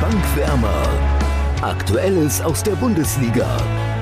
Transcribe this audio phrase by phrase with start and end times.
[0.00, 0.88] Bankwärmer.
[1.60, 3.58] Aktuelles aus der Bundesliga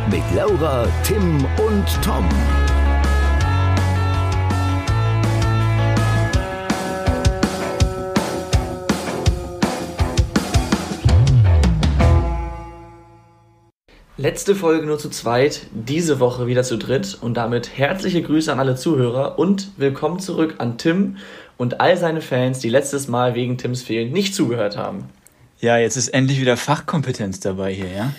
[0.09, 2.29] mit Laura, Tim und Tom.
[14.17, 18.61] Letzte Folge nur zu zweit, diese Woche wieder zu dritt und damit herzliche Grüße an
[18.61, 21.17] alle Zuhörer und willkommen zurück an Tim
[21.57, 25.09] und all seine Fans, die letztes Mal wegen Tims Fehlen nicht zugehört haben.
[25.61, 28.13] Ja, jetzt ist endlich wieder Fachkompetenz dabei hier, ja?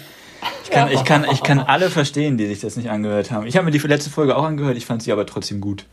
[0.63, 3.48] Ich kann, ich kann, ich kann alle verstehen, die sich das nicht angehört haben.
[3.48, 5.85] Ich habe mir die letzte Folge auch angehört, ich fand sie aber trotzdem gut.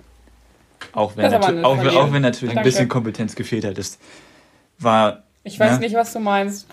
[0.92, 2.60] Auch wenn, natu auch, auch wenn natürlich Danke.
[2.60, 3.78] ein bisschen Kompetenz gefehlt hat.
[3.78, 3.98] Das
[4.78, 5.22] war.
[5.44, 5.78] Ich weiß ne?
[5.80, 6.66] nicht, was du meinst.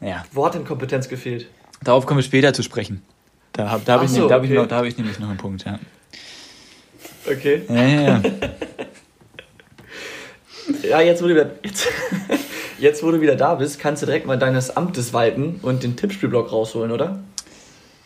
[0.00, 0.24] Ja.
[0.32, 1.46] Wo hat denn Kompetenz gefehlt?
[1.82, 3.02] Darauf kommen wir später zu sprechen.
[3.52, 4.60] Da habe da hab ich, so, da hab okay.
[4.60, 5.78] ich, hab ich nämlich noch einen Punkt, ja.
[7.26, 7.62] Okay.
[7.68, 8.22] Ja, ja, ja.
[10.88, 11.86] ja jetzt, du wieder, jetzt,
[12.78, 15.96] jetzt, wo du wieder da bist, kannst du direkt mal deines Amtes walten und den
[15.96, 17.20] Tippspielblock rausholen, oder?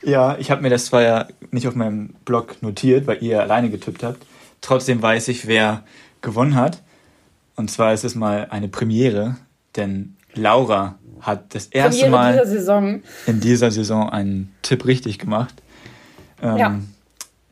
[0.02, 3.70] Ja, ich habe mir das zwar ja nicht auf meinem Blog notiert, weil ihr alleine
[3.70, 4.24] getippt habt.
[4.60, 5.84] Trotzdem weiß ich, wer
[6.20, 6.82] gewonnen hat.
[7.56, 9.36] Und zwar ist es mal eine Premiere,
[9.76, 13.02] denn Laura hat das erste Premiere Mal dieser Saison.
[13.26, 15.54] in dieser Saison einen Tipp richtig gemacht.
[16.40, 16.80] Ähm, ja.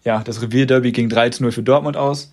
[0.05, 2.33] ja, das Revierderby ging 3 zu 0 für Dortmund aus.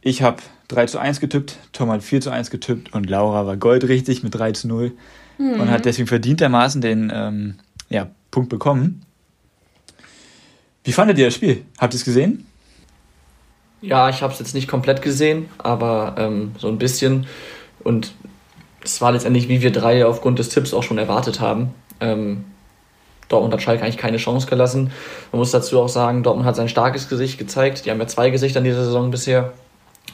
[0.00, 3.56] Ich habe 3 zu 1 getippt, Tom hat 4 zu 1 getippt und Laura war
[3.56, 4.92] goldrichtig mit 3 zu 0
[5.38, 5.60] mhm.
[5.60, 7.54] und hat deswegen verdientermaßen den ähm,
[7.88, 9.02] ja, Punkt bekommen.
[10.84, 11.64] Wie fandet ihr das Spiel?
[11.78, 12.46] Habt ihr es gesehen?
[13.80, 17.26] Ja, ich habe es jetzt nicht komplett gesehen, aber ähm, so ein bisschen.
[17.84, 18.14] Und
[18.82, 21.74] es war letztendlich, wie wir drei aufgrund des Tipps auch schon erwartet haben.
[22.00, 22.44] Ähm,
[23.28, 24.92] Dortmund hat Schalke eigentlich keine Chance gelassen.
[25.32, 27.84] Man muss dazu auch sagen, Dortmund hat sein starkes Gesicht gezeigt.
[27.84, 29.52] Die haben ja zwei Gesichter in dieser Saison bisher.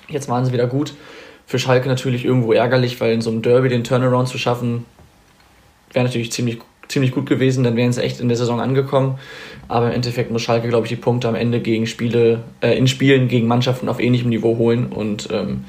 [0.09, 0.95] Jetzt waren sie wieder gut.
[1.47, 4.85] Für Schalke natürlich irgendwo ärgerlich, weil in so einem Derby den Turnaround zu schaffen,
[5.93, 6.59] wäre natürlich ziemlich,
[6.89, 7.65] ziemlich gut gewesen.
[7.65, 9.19] Dann wären sie echt in der Saison angekommen.
[9.69, 12.87] Aber im Endeffekt muss Schalke, glaube ich, die Punkte am Ende gegen Spiele, äh, in
[12.87, 14.87] Spielen gegen Mannschaften auf ähnlichem Niveau holen.
[14.87, 15.65] Und ähm,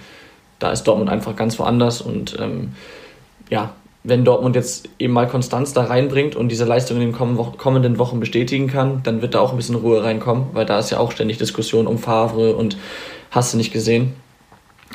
[0.63, 2.71] da ist Dortmund einfach ganz woanders und ähm,
[3.49, 3.73] ja,
[4.05, 8.19] wenn Dortmund jetzt eben mal Konstanz da reinbringt und diese Leistung in den kommenden Wochen
[8.19, 11.11] bestätigen kann, dann wird da auch ein bisschen Ruhe reinkommen, weil da ist ja auch
[11.11, 12.77] ständig Diskussion um Favre und
[13.33, 14.13] hast du nicht gesehen.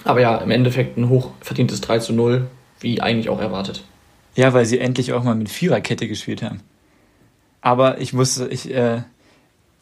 [0.04, 2.46] Aber ja, im Endeffekt ein hochverdientes 3 zu 0,
[2.80, 3.84] wie eigentlich auch erwartet.
[4.36, 6.60] Ja, weil sie endlich auch mal mit Viererkette gespielt haben.
[7.60, 9.02] Aber ich muss, ich, äh,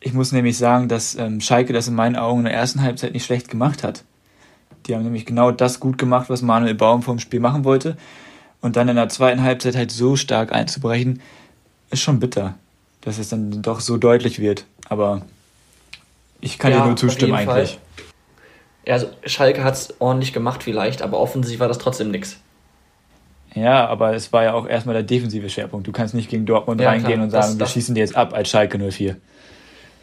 [0.01, 3.13] ich muss nämlich sagen, dass ähm, Schalke das in meinen Augen in der ersten Halbzeit
[3.13, 4.03] nicht schlecht gemacht hat.
[4.87, 7.99] Die haben nämlich genau das gut gemacht, was Manuel Baum vom Spiel machen wollte.
[8.63, 11.21] Und dann in der zweiten Halbzeit halt so stark einzubrechen,
[11.91, 12.55] ist schon bitter,
[13.03, 14.65] dass es dann doch so deutlich wird.
[14.89, 15.23] Aber
[16.41, 17.73] ich kann ja, dir nur zustimmen eigentlich.
[17.73, 17.86] Fall.
[18.87, 22.39] Ja, also Schalke hat es ordentlich gemacht vielleicht, aber offensiv war das trotzdem nichts.
[23.55, 25.87] Ja, aber es war ja auch erstmal der defensive Schwerpunkt.
[25.87, 27.25] Du kannst nicht gegen Dortmund ja, reingehen klar.
[27.25, 29.17] und sagen, das, wir schießen dir jetzt ab als Schalke 04.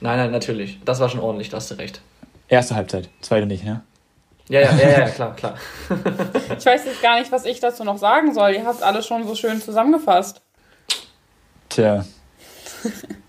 [0.01, 0.79] Nein, nein, natürlich.
[0.83, 2.01] Das war schon ordentlich, da hast du recht.
[2.49, 3.83] Erste Halbzeit, zweite nicht, ne?
[4.49, 5.55] Ja, ja, ja, ja, klar, klar.
[6.57, 8.51] ich weiß jetzt gar nicht, was ich dazu noch sagen soll.
[8.51, 10.41] Ihr habt alles schon so schön zusammengefasst.
[11.69, 12.03] Tja.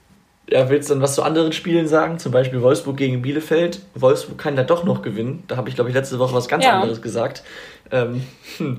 [0.50, 2.18] Ja, willst du dann was zu anderen Spielen sagen?
[2.18, 3.80] Zum Beispiel Wolfsburg gegen Bielefeld.
[3.94, 5.44] Wolfsburg kann da doch noch gewinnen.
[5.48, 6.74] Da habe ich, glaube ich, letzte Woche was ganz ja.
[6.80, 7.42] anderes gesagt.
[7.90, 8.26] Ähm,
[8.58, 8.78] hm.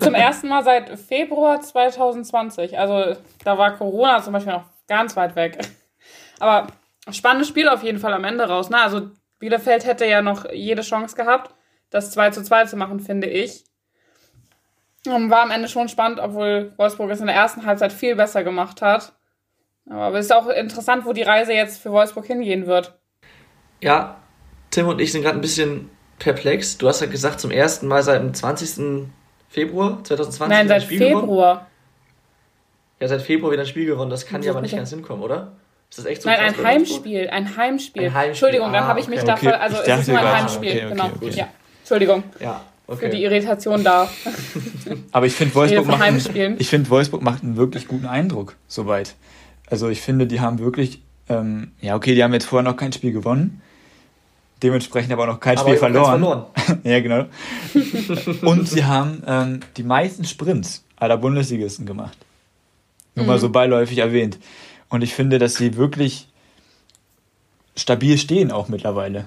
[0.00, 2.78] Zum ersten Mal seit Februar 2020.
[2.78, 5.58] Also da war Corona zum Beispiel noch ganz weit weg.
[6.40, 6.66] Aber
[7.10, 8.70] spannendes Spiel auf jeden Fall am Ende raus.
[8.70, 8.80] Ne?
[8.80, 11.54] Also Bielefeld hätte ja noch jede Chance gehabt
[11.94, 13.64] das 2 zu 2 zu machen, finde ich.
[15.06, 18.82] War am Ende schon spannend, obwohl Wolfsburg es in der ersten Halbzeit viel besser gemacht
[18.82, 19.12] hat.
[19.90, 22.98] Aber es ist auch interessant, wo die Reise jetzt für Wolfsburg hingehen wird.
[23.80, 24.16] Ja,
[24.70, 26.78] Tim und ich sind gerade ein bisschen perplex.
[26.78, 29.08] Du hast ja gesagt, zum ersten Mal seit dem 20.
[29.48, 31.54] Februar 2020 Nein, seit Spiel Februar.
[31.54, 31.66] Gewonnen.
[33.00, 34.10] Ja, seit Februar wieder ein Spiel gewonnen.
[34.10, 35.52] Das kann ja aber nicht ganz hinkommen, oder?
[35.90, 38.28] Ist das echt so Nein, ein Heimspiel, ein Heimspiel, ein Heimspiel.
[38.30, 39.26] Entschuldigung, ah, dann habe ich mich okay.
[39.26, 39.52] da voll.
[39.52, 41.10] Also, es ist nur ein Heimspiel, okay, okay, genau.
[41.30, 41.48] Ja.
[41.80, 42.24] Entschuldigung.
[42.40, 42.60] Ja.
[42.86, 42.98] Okay.
[42.98, 44.10] Für die Irritation da.
[45.12, 49.14] Aber ich finde, Wolfsburg, macht einen, find, Wolfsburg macht einen wirklich guten Eindruck, soweit.
[49.74, 52.92] Also ich finde, die haben wirklich, ähm, ja okay, die haben jetzt vorher noch kein
[52.92, 53.60] Spiel gewonnen,
[54.62, 56.20] dementsprechend aber auch noch kein aber Spiel verloren.
[56.20, 56.44] verloren.
[56.84, 57.24] ja, genau.
[58.48, 62.16] Und sie haben ähm, die meisten Sprints aller Bundesligisten gemacht.
[63.16, 63.30] Nur mhm.
[63.30, 64.38] mal so beiläufig erwähnt.
[64.90, 66.28] Und ich finde, dass sie wirklich
[67.74, 69.24] stabil stehen auch mittlerweile.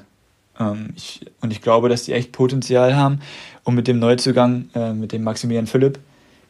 [0.58, 3.20] Ähm, ich, und ich glaube, dass die echt Potenzial haben
[3.66, 6.00] und mit dem Neuzugang, äh, mit dem Maximilian Philipp,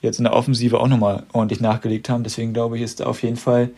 [0.02, 2.24] jetzt in der Offensive auch nochmal ordentlich nachgelegt haben.
[2.24, 3.70] Deswegen glaube ich, ist da auf jeden Fall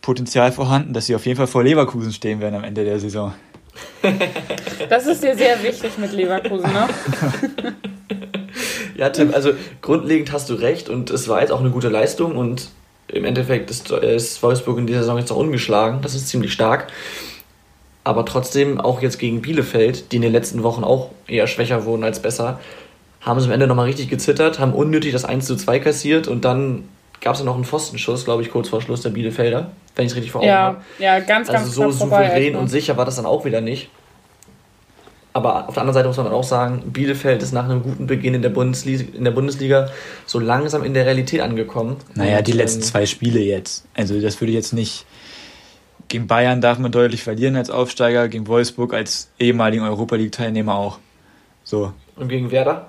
[0.00, 3.32] Potenzial vorhanden, dass sie auf jeden Fall vor Leverkusen stehen werden am Ende der Saison.
[4.88, 6.88] Das ist dir sehr wichtig mit Leverkusen, ne?
[8.96, 9.52] ja, Tim, also
[9.82, 12.70] grundlegend hast du recht und es war jetzt auch eine gute Leistung und
[13.08, 16.00] im Endeffekt ist, ist Wolfsburg in dieser Saison jetzt noch ungeschlagen.
[16.02, 16.88] Das ist ziemlich stark.
[18.04, 22.04] Aber trotzdem, auch jetzt gegen Bielefeld, die in den letzten Wochen auch eher schwächer wurden
[22.04, 22.60] als besser,
[23.20, 26.44] haben sie am Ende nochmal richtig gezittert, haben unnötig das 1 zu 2 kassiert und
[26.44, 26.84] dann
[27.20, 30.12] gab es ja noch einen Pfostenschuss, glaube ich, kurz vor Schluss der Bielefelder, wenn ich
[30.12, 30.78] es richtig vor Augen ja, habe.
[30.98, 33.90] Ja, ganz, ganz Also so souverän und sicher war das dann auch wieder nicht.
[35.32, 38.06] Aber auf der anderen Seite muss man dann auch sagen, Bielefeld ist nach einem guten
[38.06, 39.88] Beginn in der Bundesliga, in der Bundesliga
[40.26, 41.96] so langsam in der Realität angekommen.
[42.14, 43.84] Naja, die letzten ähm, zwei Spiele jetzt.
[43.94, 45.04] Also das würde ich jetzt nicht.
[46.08, 50.98] Gegen Bayern darf man deutlich verlieren als Aufsteiger, gegen Wolfsburg als ehemaligen Europa League-Teilnehmer auch.
[51.62, 51.92] So.
[52.16, 52.88] Und gegen Werder?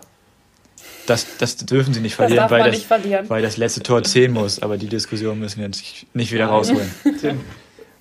[1.10, 3.28] Das, das dürfen sie nicht verlieren, das weil, das, nicht verlieren.
[3.30, 4.62] weil das letzte Tor zählen muss.
[4.62, 5.84] Aber die Diskussion müssen wir jetzt
[6.14, 6.88] nicht wieder rausholen.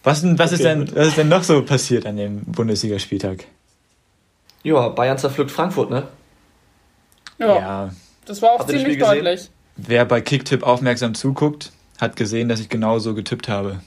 [0.02, 3.46] was, was, okay, ist denn, was ist denn noch so passiert an dem Bundesligaspieltag?
[4.62, 6.06] Ja, Bayern zerpflückt Frankfurt, ne?
[7.38, 7.58] Ja.
[7.58, 7.90] ja.
[8.26, 9.48] Das war auch Habt ziemlich deutlich.
[9.78, 13.80] Wer bei Kicktipp aufmerksam zuguckt, hat gesehen, dass ich genauso getippt habe.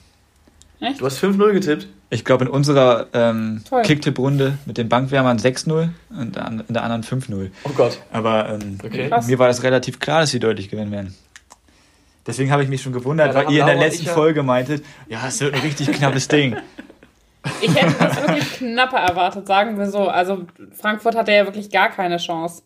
[0.81, 0.99] Echt?
[0.99, 1.87] Du hast 5-0 getippt?
[2.09, 7.51] Ich glaube, in unserer ähm, Kicktipp-Runde mit den Bankwärmern 6-0 und in der anderen 5-0.
[7.63, 7.99] Oh Gott.
[8.11, 9.09] Aber ähm, okay.
[9.27, 11.15] mir war das relativ klar, dass sie deutlich gewinnen werden.
[12.25, 15.27] Deswegen habe ich mich schon gewundert, ja, weil ihr in der letzten Folge meintet, ja,
[15.27, 16.57] es wird ein richtig knappes Ding.
[17.59, 20.07] Ich hätte das wirklich knapper erwartet, sagen wir so.
[20.07, 22.61] Also Frankfurt hatte ja wirklich gar keine Chance.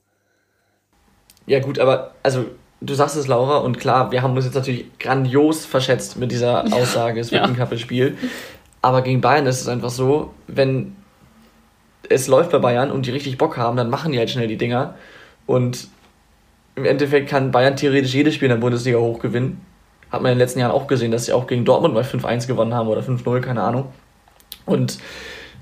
[1.45, 2.47] Ja gut, aber also
[2.89, 6.65] du sagst es, Laura, und klar, wir haben uns jetzt natürlich grandios verschätzt mit dieser
[6.73, 7.47] Aussage, es wird ja.
[7.47, 8.17] ein knappes Spiel.
[8.81, 10.95] Aber gegen Bayern ist es einfach so, wenn
[12.09, 14.57] es läuft bei Bayern und die richtig Bock haben, dann machen die halt schnell die
[14.57, 14.95] Dinger.
[15.45, 15.87] Und
[16.75, 19.61] im Endeffekt kann Bayern theoretisch jedes Spiel in der Bundesliga hochgewinnen.
[20.11, 22.47] Hat man in den letzten Jahren auch gesehen, dass sie auch gegen Dortmund mal 5-1
[22.47, 23.87] gewonnen haben oder 5-0, keine Ahnung.
[24.65, 24.99] Und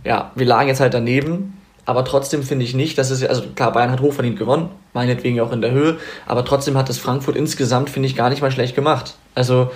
[0.04, 1.62] ja, wir lagen jetzt halt daneben.
[1.86, 5.52] Aber trotzdem finde ich nicht, dass es, also klar, Bayern hat hochverdient gewonnen, meinetwegen auch
[5.52, 8.76] in der Höhe, aber trotzdem hat es Frankfurt insgesamt, finde ich, gar nicht mal schlecht
[8.76, 9.16] gemacht.
[9.36, 9.72] Also,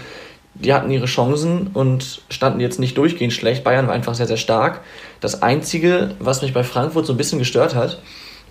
[0.53, 3.63] die hatten ihre Chancen und standen jetzt nicht durchgehend schlecht.
[3.63, 4.81] Bayern war einfach sehr, sehr stark.
[5.19, 8.01] Das Einzige, was mich bei Frankfurt so ein bisschen gestört hat,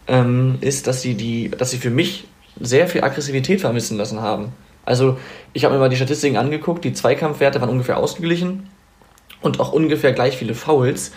[0.07, 2.29] ähm, ist, dass sie, die, dass sie für mich
[2.61, 4.53] sehr viel Aggressivität vermissen lassen haben.
[4.85, 5.19] Also,
[5.53, 8.69] ich habe mir mal die Statistiken angeguckt, die Zweikampfwerte waren ungefähr ausgeglichen
[9.41, 11.13] und auch ungefähr gleich viele Fouls.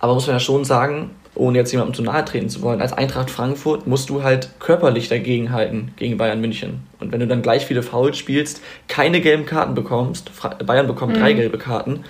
[0.00, 2.92] Aber muss man ja schon sagen, ohne jetzt jemandem zu nahe treten zu wollen, als
[2.92, 6.80] Eintracht Frankfurt musst du halt körperlich dagegenhalten gegen Bayern München.
[6.98, 10.30] Und wenn du dann gleich viele Fouls spielst, keine gelben Karten bekommst,
[10.64, 11.20] Bayern bekommt mhm.
[11.20, 12.04] drei gelbe Karten,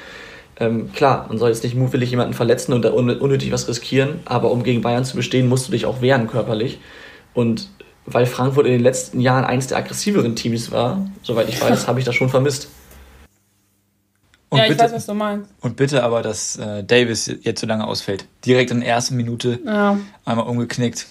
[0.58, 4.50] ähm, klar, man soll jetzt nicht mutwillig jemanden verletzen und da unnötig was riskieren, aber
[4.50, 6.78] um gegen Bayern zu bestehen, musst du dich auch wehren körperlich.
[7.34, 7.68] Und
[8.06, 11.98] weil Frankfurt in den letzten Jahren eins der aggressiveren Teams war, soweit ich weiß, habe
[11.98, 12.70] ich das schon vermisst.
[14.56, 15.50] Und ja, ich bitte, weiß, was du meinst.
[15.60, 18.26] Und bitte aber, dass äh, Davis jetzt so lange ausfällt.
[18.44, 19.98] Direkt in der ersten Minute ja.
[20.24, 21.06] einmal umgeknickt.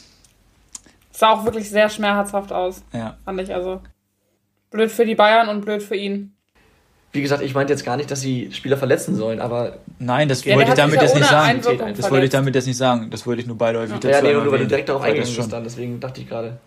[1.12, 2.82] Sah auch wirklich sehr schmerzhaft aus.
[2.92, 3.18] Ja.
[3.24, 3.82] Fand ich also.
[4.72, 6.34] Blöd für die Bayern und blöd für ihn.
[7.12, 9.78] Wie gesagt, ich meinte jetzt gar nicht, dass sie Spieler verletzen sollen, aber.
[10.00, 11.62] Nein, das ja, wollte ich damit jetzt nicht sagen.
[11.96, 13.10] Das wollte ich damit jetzt nicht sagen.
[13.12, 13.96] Das wollte ich nur beiläufig ja.
[13.96, 16.58] dazu Ja, nee, nur weil du direkt darauf eingegangen bist dann, deswegen dachte ich gerade.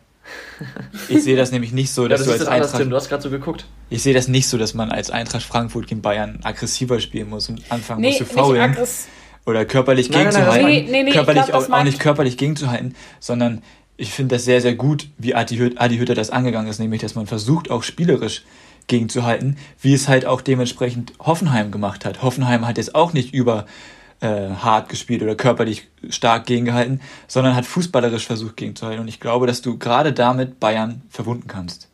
[1.09, 2.77] Ich sehe das nämlich nicht so, dass ja, das du als das Eintracht.
[2.81, 3.67] Tim, du hast gerade so geguckt.
[3.91, 7.49] Ich sehe das nicht so, dass man als Eintracht Frankfurt gegen Bayern aggressiver spielen muss
[7.49, 8.77] und anfangen nee, muss zu faulen.
[9.47, 10.63] Oder körperlich nein, gegenzuhalten.
[10.63, 13.63] Nein, nein, nee, körperlich glaub, auch, auch, nicht körperlich gegenzuhalten, sondern
[13.97, 17.27] ich finde das sehr, sehr gut, wie Adi, Hütter das angegangen ist, nämlich, dass man
[17.27, 18.45] versucht, auch spielerisch
[18.89, 22.23] gegenzuhalten, wie es halt auch dementsprechend Hoffenheim gemacht hat.
[22.23, 23.67] Hoffenheim hat jetzt auch nicht über
[24.21, 29.01] äh, hart gespielt oder körperlich stark gegengehalten, sondern hat fußballerisch versucht gegenzuhalten.
[29.01, 31.89] Und ich glaube, dass du gerade damit Bayern verwunden kannst.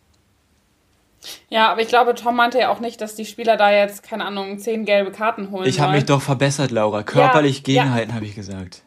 [1.48, 4.24] Ja, aber ich glaube, Tom meinte ja auch nicht, dass die Spieler da jetzt, keine
[4.26, 5.66] Ahnung, zehn gelbe Karten holen.
[5.66, 7.02] Ich habe mich doch verbessert, Laura.
[7.02, 8.16] Körperlich ja, gegenhalten, ja.
[8.16, 8.82] habe ich gesagt.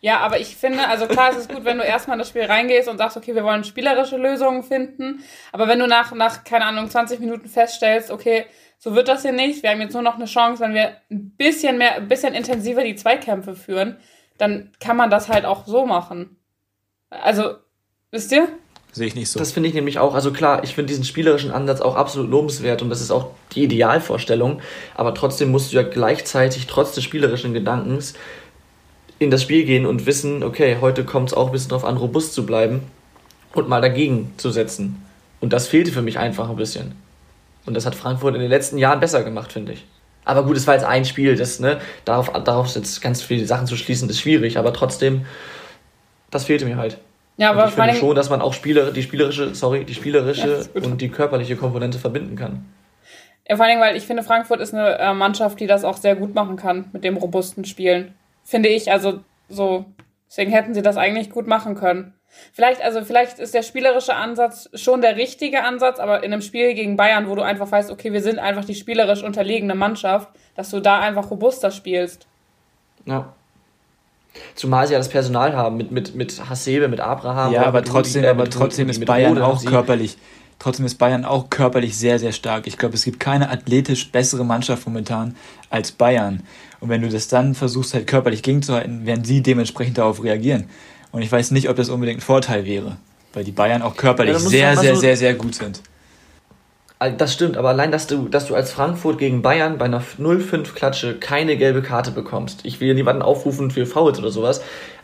[0.00, 2.44] Ja, aber ich finde, also klar, es ist gut, wenn du erstmal in das Spiel
[2.44, 5.22] reingehst und sagst, okay, wir wollen spielerische Lösungen finden.
[5.52, 8.46] Aber wenn du nach, nach, keine Ahnung, 20 Minuten feststellst, okay,
[8.78, 9.62] so wird das hier nicht.
[9.62, 12.82] Wir haben jetzt nur noch eine Chance, wenn wir ein bisschen mehr, ein bisschen intensiver
[12.82, 13.98] die Zweikämpfe führen,
[14.38, 16.38] dann kann man das halt auch so machen.
[17.10, 17.56] Also,
[18.10, 18.48] wisst ihr?
[18.92, 19.38] Sehe ich nicht so.
[19.38, 20.14] Das finde ich nämlich auch.
[20.14, 23.64] Also klar, ich finde diesen spielerischen Ansatz auch absolut lobenswert und das ist auch die
[23.64, 24.62] Idealvorstellung.
[24.94, 28.14] Aber trotzdem musst du ja gleichzeitig, trotz des spielerischen Gedankens,
[29.20, 31.98] in das Spiel gehen und wissen, okay, heute kommt es auch ein bisschen darauf an,
[31.98, 32.82] robust zu bleiben
[33.52, 35.04] und mal dagegen zu setzen.
[35.40, 36.94] Und das fehlte für mich einfach ein bisschen.
[37.66, 39.84] Und das hat Frankfurt in den letzten Jahren besser gemacht, finde ich.
[40.24, 43.66] Aber gut, es war jetzt ein Spiel, das, ne, darauf, darauf jetzt ganz viele Sachen
[43.66, 45.26] zu schließen, ist schwierig, aber trotzdem,
[46.30, 46.98] das fehlte mir halt.
[47.36, 50.66] Ja, aber und ich finde schon, dass man auch Spieler, die spielerische, sorry, die spielerische
[50.74, 52.66] ja, und die körperliche Komponente verbinden kann.
[53.48, 56.16] Ja, vor allem, weil ich finde, Frankfurt ist eine äh, Mannschaft, die das auch sehr
[56.16, 58.14] gut machen kann mit dem robusten Spielen.
[58.50, 59.84] Finde ich, also so,
[60.28, 62.14] deswegen hätten sie das eigentlich gut machen können.
[62.52, 66.74] Vielleicht, also vielleicht ist der spielerische Ansatz schon der richtige Ansatz, aber in einem Spiel
[66.74, 70.68] gegen Bayern, wo du einfach weißt, okay, wir sind einfach die spielerisch unterlegene Mannschaft, dass
[70.70, 72.26] du da einfach robuster spielst.
[73.04, 73.32] Ja.
[74.56, 77.52] Zumal sie ja das Personal haben mit, mit, mit Hasebe, mit Abraham.
[77.52, 80.16] Ja, aber trotzdem, Rudi, aber trotzdem ist Bayern Rode auch körperlich.
[80.60, 82.66] Trotzdem ist Bayern auch körperlich sehr, sehr stark.
[82.66, 85.34] Ich glaube, es gibt keine athletisch bessere Mannschaft momentan
[85.70, 86.42] als Bayern.
[86.80, 90.66] Und wenn du das dann versuchst, halt körperlich gegenzuhalten, werden sie dementsprechend darauf reagieren.
[91.12, 92.98] Und ich weiß nicht, ob das unbedingt ein Vorteil wäre,
[93.32, 95.80] weil die Bayern auch körperlich ja, sehr, sehr, so sehr, sehr gut sind.
[97.16, 101.14] Das stimmt, aber allein, dass du, dass du als Frankfurt gegen Bayern bei einer 0-5-Klatsche
[101.14, 102.60] keine gelbe Karte bekommst.
[102.64, 104.60] Ich will ja niemanden aufrufen für Fouls oder sowas,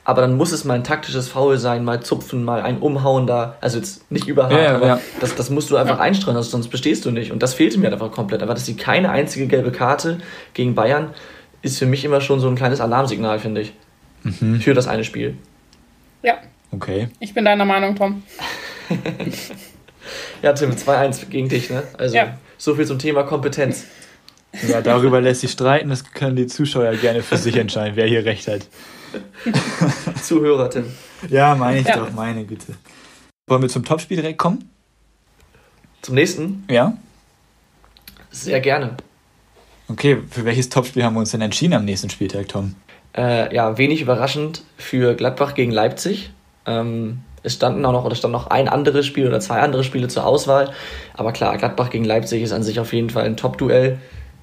[0.07, 3.57] aber dann muss es mal ein taktisches Foul sein, mal zupfen, mal ein Umhauen da.
[3.61, 5.01] Also jetzt nicht überhart, ja, ja, aber ja.
[5.19, 7.33] Das, das musst du einfach einstreuen, also sonst bestehst du nicht.
[7.33, 8.41] Und das fehlte mir einfach komplett.
[8.41, 10.19] Aber dass sie keine einzige gelbe Karte
[10.55, 11.13] gegen Bayern
[11.63, 13.73] ist für mich immer schon so ein kleines Alarmsignal, finde ich.
[14.23, 14.61] Mhm.
[14.61, 15.37] Für das eine Spiel.
[16.23, 16.35] Ja.
[16.71, 17.09] Okay.
[17.19, 18.23] Ich bin deiner Meinung, Tom.
[20.43, 21.83] ja, Tim, 2-1 gegen dich, ne?
[21.99, 22.39] Also ja.
[22.59, 23.87] so viel zum Thema Kompetenz.
[24.69, 25.89] Ja, darüber lässt sich streiten.
[25.89, 28.69] Das können die Zuschauer gerne für sich entscheiden, wer hier recht hat.
[30.23, 30.87] Zuhörer, Tim.
[31.29, 31.97] Ja, meine ich ja.
[31.97, 32.75] doch, meine Güte.
[33.49, 34.71] Wollen wir zum Topspiel direkt kommen?
[36.03, 36.65] Zum nächsten?
[36.71, 36.97] Ja.
[38.31, 38.97] Sehr gerne.
[39.89, 42.75] Okay, für welches Topspiel haben wir uns denn entschieden am nächsten Spieltag, Tom?
[43.17, 46.31] Äh, ja, wenig überraschend für Gladbach gegen Leipzig.
[46.67, 50.09] Ähm, es standen auch noch oder stand noch ein anderes Spiel oder zwei andere Spiele
[50.09, 50.73] zur Auswahl.
[51.15, 53.99] Aber klar, Gladbach gegen Leipzig ist an sich auf jeden Fall ein Top-Duell.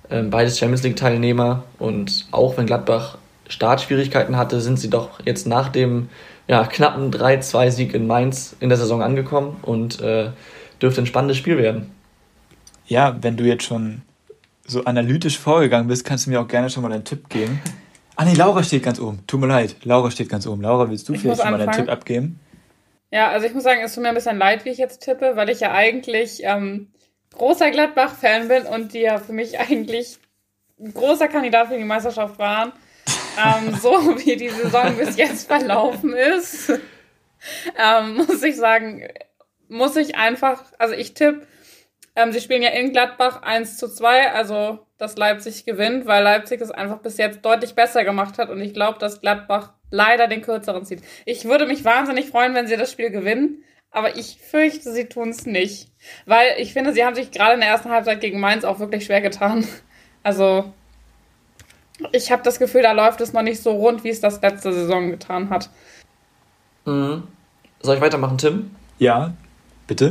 [0.10, 1.63] Ähm, beides Champions League-Teilnehmer.
[1.79, 6.09] Und auch wenn Gladbach Startschwierigkeiten hatte, sind sie doch jetzt nach dem
[6.47, 10.29] ja, knappen 3-2-Sieg in Mainz in der Saison angekommen und äh,
[10.81, 11.91] dürfte ein spannendes Spiel werden.
[12.85, 14.01] Ja, wenn du jetzt schon
[14.65, 17.62] so analytisch vorgegangen bist, kannst du mir auch gerne schon mal einen Tipp geben.
[18.15, 19.23] Ah nee, Laura steht ganz oben.
[19.25, 20.62] Tut mir leid, Laura steht ganz oben.
[20.62, 22.39] Laura, willst du ich vielleicht schon mal einen Tipp abgeben?
[23.12, 25.35] Ja, also ich muss sagen, es tut mir ein bisschen leid, wie ich jetzt tippe,
[25.35, 26.88] weil ich ja eigentlich ähm,
[27.33, 30.17] großer Gladbach-Fan bin und die ja für mich eigentlich
[30.79, 32.71] ein großer Kandidat für die Meisterschaft waren.
[33.38, 33.92] Ähm, so
[34.25, 36.70] wie die Saison bis jetzt verlaufen ist,
[37.78, 39.08] ähm, muss ich sagen,
[39.68, 41.46] muss ich einfach, also ich tippe
[42.16, 46.62] ähm, sie spielen ja in Gladbach 1 zu 2, also dass Leipzig gewinnt, weil Leipzig
[46.62, 50.42] es einfach bis jetzt deutlich besser gemacht hat und ich glaube, dass Gladbach leider den
[50.44, 51.02] kürzeren zieht.
[51.25, 55.30] Ich würde mich wahnsinnig freuen, wenn sie das Spiel gewinnen, aber ich fürchte, sie tun
[55.30, 55.90] es nicht.
[56.25, 59.06] Weil ich finde, sie haben sich gerade in der ersten Halbzeit gegen Mainz auch wirklich
[59.06, 59.68] schwer getan.
[60.25, 60.72] Also
[62.12, 64.73] ich habe das Gefühl, da läuft es noch nicht so rund, wie es das letzte
[64.73, 65.69] Saison getan hat.
[66.85, 67.23] Mhm.
[67.81, 68.71] Soll ich weitermachen, Tim?
[69.00, 69.33] Ja,
[69.88, 70.09] bitte.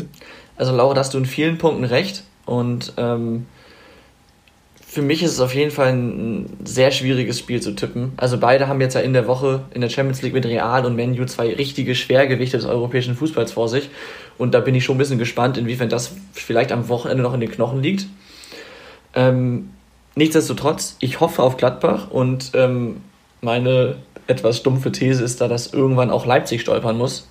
[0.56, 3.46] Also Laura, da hast du in vielen Punkten recht und ähm,
[4.92, 8.12] für mich ist es auf jeden Fall ein sehr schwieriges Spiel zu tippen.
[8.18, 10.96] Also beide haben jetzt ja in der Woche in der Champions League mit Real und
[10.96, 13.88] Menu zwei richtige Schwergewichte des europäischen Fußballs vor sich.
[14.36, 17.40] Und da bin ich schon ein bisschen gespannt, inwiefern das vielleicht am Wochenende noch in
[17.40, 18.06] den Knochen liegt.
[19.14, 19.70] Ähm,
[20.14, 23.02] nichtsdestotrotz, ich hoffe auf Gladbach und ähm,
[23.40, 27.28] meine etwas stumpfe These ist da, dass irgendwann auch Leipzig stolpern muss.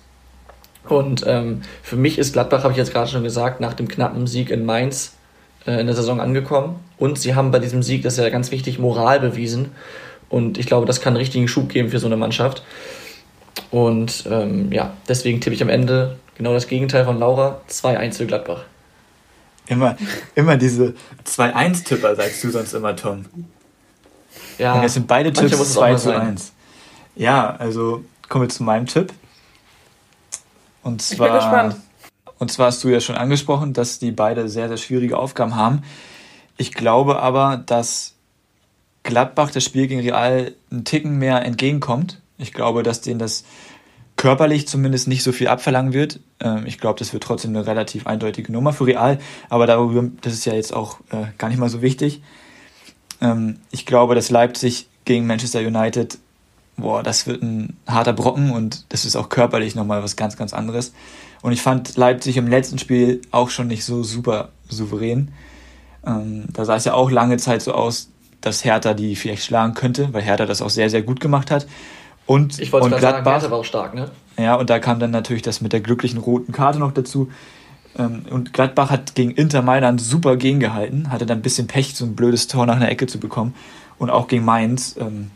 [0.88, 4.26] Und ähm, für mich ist Gladbach, habe ich jetzt gerade schon gesagt, nach dem knappen
[4.26, 5.14] Sieg in Mainz
[5.66, 6.80] äh, in der Saison angekommen.
[6.98, 9.72] Und sie haben bei diesem Sieg, das ist ja ganz wichtig, Moral bewiesen.
[10.28, 12.62] Und ich glaube, das kann einen richtigen Schub geben für so eine Mannschaft.
[13.70, 18.26] Und ähm, ja, deswegen tippe ich am Ende genau das Gegenteil von Laura, 2-1 für
[18.26, 18.64] Gladbach.
[19.66, 19.96] Immer,
[20.34, 23.24] immer diese 2-1-Tipper, sagst du sonst immer, Tom.
[24.58, 24.74] Ja.
[24.74, 26.52] Und jetzt sind beide Tipps 2 zu 1.
[27.14, 29.12] Ja, also kommen wir zu meinem Tipp.
[30.82, 31.76] Und zwar, ich bin gespannt.
[32.38, 35.82] Und zwar hast du ja schon angesprochen, dass die beide sehr, sehr schwierige Aufgaben haben.
[36.56, 38.14] Ich glaube aber, dass
[39.04, 42.20] Gladbach das Spiel gegen Real einen Ticken mehr entgegenkommt.
[42.38, 43.44] Ich glaube, dass denen das
[44.22, 46.20] körperlich zumindest nicht so viel abverlangen wird.
[46.38, 50.32] Ähm, ich glaube, das wird trotzdem eine relativ eindeutige Nummer für Real, aber darüber, das
[50.32, 52.22] ist ja jetzt auch äh, gar nicht mal so wichtig.
[53.20, 56.18] Ähm, ich glaube, dass Leipzig gegen Manchester United
[56.76, 60.52] boah, das wird ein harter Brocken und das ist auch körperlich nochmal was ganz, ganz
[60.52, 60.92] anderes.
[61.42, 65.32] Und ich fand Leipzig im letzten Spiel auch schon nicht so super souverän.
[66.06, 68.08] Ähm, da sah es ja auch lange Zeit so aus,
[68.40, 71.66] dass Hertha die vielleicht schlagen könnte, weil Hertha das auch sehr, sehr gut gemacht hat.
[72.26, 74.10] Und, ich wollte und Gladbach, sagen, Hertha war auch stark, ne?
[74.38, 77.30] Ja, und da kam dann natürlich das mit der glücklichen roten Karte noch dazu.
[77.98, 82.04] Ähm, und Gladbach hat gegen Inter Mailand super gegengehalten, hatte dann ein bisschen Pech, so
[82.04, 83.54] ein blödes Tor nach einer Ecke zu bekommen.
[83.98, 85.30] Und auch gegen Mainz ähm,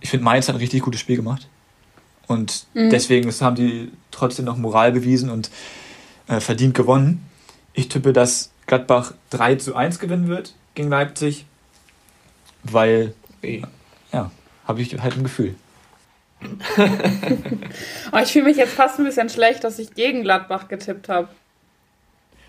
[0.00, 1.46] ich finde, Mainz hat ein richtig gutes Spiel gemacht.
[2.26, 2.90] Und mhm.
[2.90, 5.50] deswegen haben die trotzdem noch Moral bewiesen und
[6.28, 7.26] äh, verdient gewonnen.
[7.72, 11.44] Ich tippe, dass Gladbach 3 zu 1 gewinnen wird gegen Leipzig,
[12.62, 13.14] weil,
[14.12, 14.30] ja,
[14.70, 15.54] habe ich halt ein Gefühl.
[18.12, 21.28] oh, ich fühle mich jetzt fast ein bisschen schlecht, dass ich gegen Gladbach getippt habe.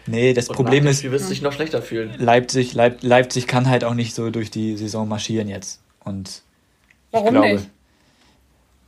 [0.08, 1.04] Nee, das Und Problem ist.
[1.04, 2.14] Du wirst dich noch schlechter fühlen.
[2.18, 5.82] Leipzig, Leip, Leipzig kann halt auch nicht so durch die Saison marschieren jetzt.
[6.04, 6.44] Und
[7.12, 7.70] Warum ich glaube, nicht?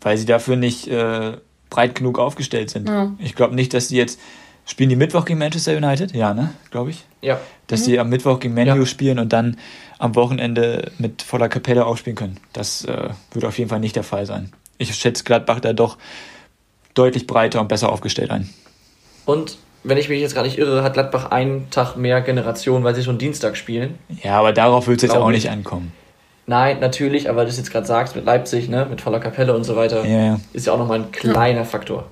[0.02, 1.38] Weil sie dafür nicht äh,
[1.70, 2.88] breit genug aufgestellt sind.
[2.88, 3.13] Ja.
[3.20, 4.20] Ich glaube nicht, dass die jetzt.
[4.65, 6.13] Spielen die Mittwoch gegen Manchester United?
[6.13, 6.53] Ja, ne?
[6.72, 7.03] Glaube ich.
[7.22, 7.39] Ja.
[7.67, 7.86] Dass mhm.
[7.86, 8.86] die am Mittwoch gegen Menu ja.
[8.86, 9.58] spielen und dann
[10.00, 12.38] am Wochenende mit voller Kapelle aufspielen können.
[12.53, 14.51] Das äh, wird auf jeden Fall nicht der Fall sein.
[14.77, 15.98] Ich schätze Gladbach da doch
[16.93, 18.50] deutlich breiter und besser aufgestellt ein.
[19.25, 22.96] Und wenn ich mich jetzt gar nicht irre, hat Gladbach einen Tag mehr Generation, weil
[22.96, 23.98] sie schon Dienstag spielen.
[24.24, 25.91] Ja, aber darauf wird es jetzt auch nicht ankommen.
[26.46, 29.75] Nein, natürlich, aber das jetzt gerade sagst mit Leipzig, ne, mit voller Kapelle und so
[29.75, 30.39] weiter, ja, ja.
[30.51, 31.65] ist ja auch nochmal ein kleiner ja.
[31.65, 32.05] Faktor.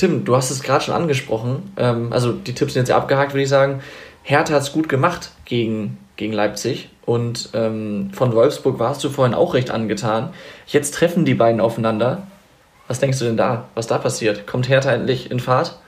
[0.00, 1.74] Tim, du hast es gerade schon angesprochen.
[1.76, 3.82] Ähm, also die Tipps sind jetzt abgehakt, würde ich sagen.
[4.22, 9.34] Hertha hat es gut gemacht gegen, gegen Leipzig und ähm, von Wolfsburg warst du vorhin
[9.34, 10.30] auch recht angetan.
[10.66, 12.26] Jetzt treffen die beiden aufeinander.
[12.88, 13.68] Was denkst du denn da?
[13.74, 14.46] Was da passiert?
[14.46, 15.78] Kommt Hertha endlich in Fahrt?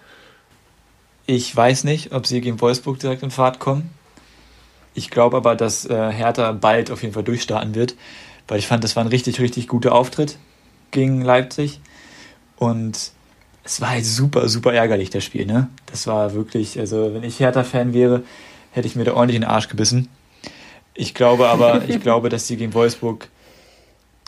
[1.25, 3.88] Ich weiß nicht, ob sie gegen Wolfsburg direkt in Fahrt kommen.
[4.92, 7.95] Ich glaube aber, dass äh, Hertha bald auf jeden Fall durchstarten wird,
[8.47, 10.37] weil ich fand, das war ein richtig, richtig guter Auftritt
[10.90, 11.81] gegen Leipzig.
[12.57, 13.12] Und
[13.64, 15.47] es war halt super, super ärgerlich, das Spiel.
[15.47, 15.69] Ne?
[15.87, 18.23] Das war wirklich, also wenn ich Hertha-Fan wäre,
[18.73, 20.09] hätte ich mir da ordentlich in den Arsch gebissen.
[20.95, 23.28] Ich glaube aber, ich glaube, dass sie gegen Wolfsburg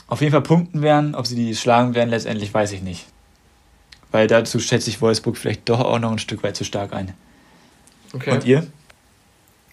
[0.07, 1.15] auf jeden Fall punkten werden.
[1.15, 3.05] Ob sie die schlagen werden, letztendlich weiß ich nicht.
[4.11, 7.13] Weil dazu schätze ich Wolfsburg vielleicht doch auch noch ein Stück weit zu stark ein.
[8.13, 8.31] Okay.
[8.31, 8.65] Und ihr?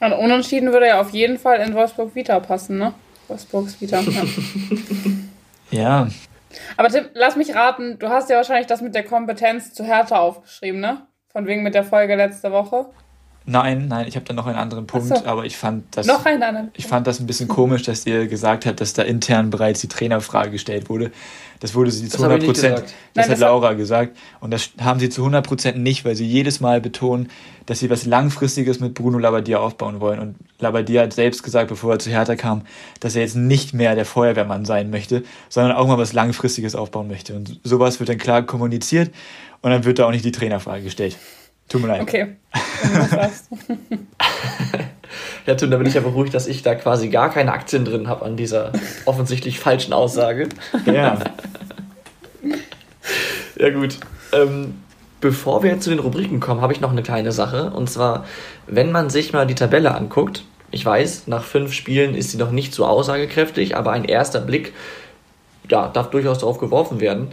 [0.01, 2.93] Ein Unentschieden würde ja auf jeden Fall in Wolfsburg Vita passen, ne?
[3.29, 4.03] Wolfsburgs Vita.
[5.71, 6.07] Ja.
[6.77, 10.19] Aber Tim, lass mich raten, du hast ja wahrscheinlich das mit der Kompetenz zu Hertha
[10.19, 11.07] aufgeschrieben, ne?
[11.29, 12.91] Von wegen mit der Folge letzte Woche.
[13.45, 15.27] Nein, nein, ich habe da noch einen anderen Punkt, so.
[15.27, 16.07] aber ich fand das.
[16.07, 16.71] Noch einen anderen.
[16.77, 19.89] Ich fand das ein bisschen komisch, dass ihr gesagt habt, dass da intern bereits die
[19.89, 21.11] Trainerfrage gestellt wurde.
[21.59, 22.79] Das wurde sie zu 100 Prozent.
[22.79, 23.77] Das nein, hat das Laura hat...
[23.77, 24.17] gesagt.
[24.41, 27.29] Und das haben sie zu 100 Prozent nicht, weil sie jedes Mal betonen,
[27.67, 30.19] dass sie was Langfristiges mit Bruno Labbadia aufbauen wollen.
[30.19, 32.63] Und Labbadia hat selbst gesagt, bevor er zu Hertha kam,
[32.99, 37.07] dass er jetzt nicht mehr der Feuerwehrmann sein möchte, sondern auch mal was Langfristiges aufbauen
[37.07, 37.35] möchte.
[37.35, 39.13] Und sowas wird dann klar kommuniziert
[39.61, 41.17] und dann wird da auch nicht die Trainerfrage gestellt.
[41.73, 42.03] Tut mir leid.
[42.03, 42.37] Okay.
[45.47, 48.09] ja, Tim, da bin ich ja beruhigt, dass ich da quasi gar keine Aktien drin
[48.09, 48.73] habe an dieser
[49.07, 50.51] offensichtlich falschen Aussage.
[50.85, 51.19] Ja.
[53.59, 53.97] ja, gut.
[54.35, 54.83] Ähm,
[55.23, 57.71] bevor wir jetzt zu den Rubriken kommen, habe ich noch eine kleine Sache.
[57.71, 58.27] Und zwar,
[58.67, 62.51] wenn man sich mal die Tabelle anguckt, ich weiß, nach fünf Spielen ist sie noch
[62.51, 64.75] nicht so aussagekräftig, aber ein erster Blick
[65.71, 67.31] ja, darf durchaus darauf geworfen werden.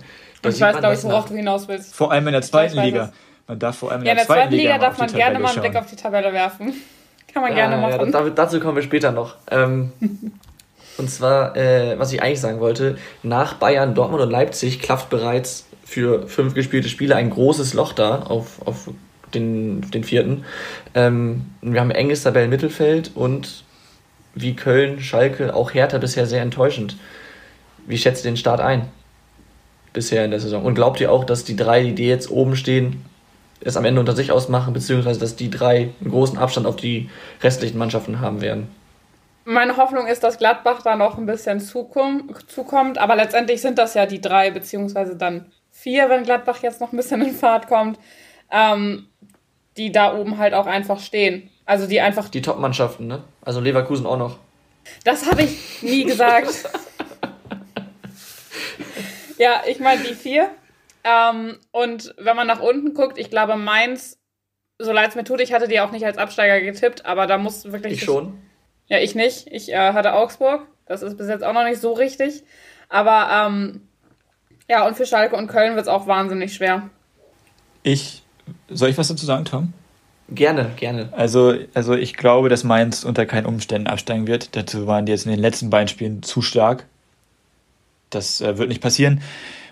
[0.47, 1.93] Ich weiß, glaube ich, worauf du hinaus willst.
[1.93, 3.11] Vor allem in der zweiten Liga.
[3.49, 5.49] Man darf vor allem in, ja, in der, zweiten Liga, Liga darf man gerne mal
[5.49, 6.71] einen Blick auf die Tabelle werfen.
[7.33, 8.13] Kann man ja, gerne machen.
[8.13, 9.37] Ja, dazu kommen wir später noch.
[9.49, 9.91] Ähm,
[10.99, 15.65] und zwar, äh, was ich eigentlich sagen wollte, nach Bayern, Dortmund und Leipzig klafft bereits
[15.83, 18.91] für fünf gespielte Spiele ein großes Loch da auf, auf
[19.33, 20.45] den, den vierten.
[20.93, 23.63] Ähm, wir haben ein enges Tabellenmittelfeld und
[24.35, 26.97] wie Köln, Schalke, auch Hertha bisher sehr enttäuschend.
[27.87, 28.89] Wie schätzt ihr den Start ein?
[29.91, 30.63] Bisher in der Saison.
[30.63, 33.08] Und glaubt ihr auch, dass die drei, die jetzt oben stehen,
[33.61, 37.09] es am Ende unter sich ausmachen, beziehungsweise dass die drei einen großen Abstand auf die
[37.41, 38.69] restlichen Mannschaften haben werden.
[39.45, 44.05] Meine Hoffnung ist, dass Gladbach da noch ein bisschen zukommt, aber letztendlich sind das ja
[44.05, 47.99] die drei, beziehungsweise dann vier, wenn Gladbach jetzt noch ein bisschen in Fahrt kommt,
[48.51, 49.07] ähm,
[49.77, 51.49] die da oben halt auch einfach stehen.
[51.65, 52.29] Also die einfach.
[52.29, 53.23] Die Top-Mannschaften, ne?
[53.41, 54.37] Also Leverkusen auch noch.
[55.03, 56.47] Das habe ich nie gesagt.
[59.37, 60.49] ja, ich meine die vier.
[61.03, 64.17] Ähm, und wenn man nach unten guckt, ich glaube, Mainz,
[64.77, 67.37] so leid es mir tut, ich hatte die auch nicht als Absteiger getippt, aber da
[67.37, 67.93] muss wirklich.
[67.93, 68.39] Ich schon.
[68.87, 69.47] Ja, ich nicht.
[69.47, 70.67] Ich äh, hatte Augsburg.
[70.85, 72.43] Das ist bis jetzt auch noch nicht so richtig.
[72.89, 73.87] Aber ähm,
[74.67, 76.89] ja, und für Schalke und Köln wird es auch wahnsinnig schwer.
[77.83, 78.23] Ich.
[78.67, 79.73] Soll ich was dazu sagen, Tom?
[80.31, 81.09] Gerne, gerne.
[81.11, 84.55] Also, also ich glaube, dass Mainz unter keinen Umständen absteigen wird.
[84.55, 86.85] Dazu waren die jetzt in den letzten beiden Spielen zu stark.
[88.09, 89.21] Das äh, wird nicht passieren.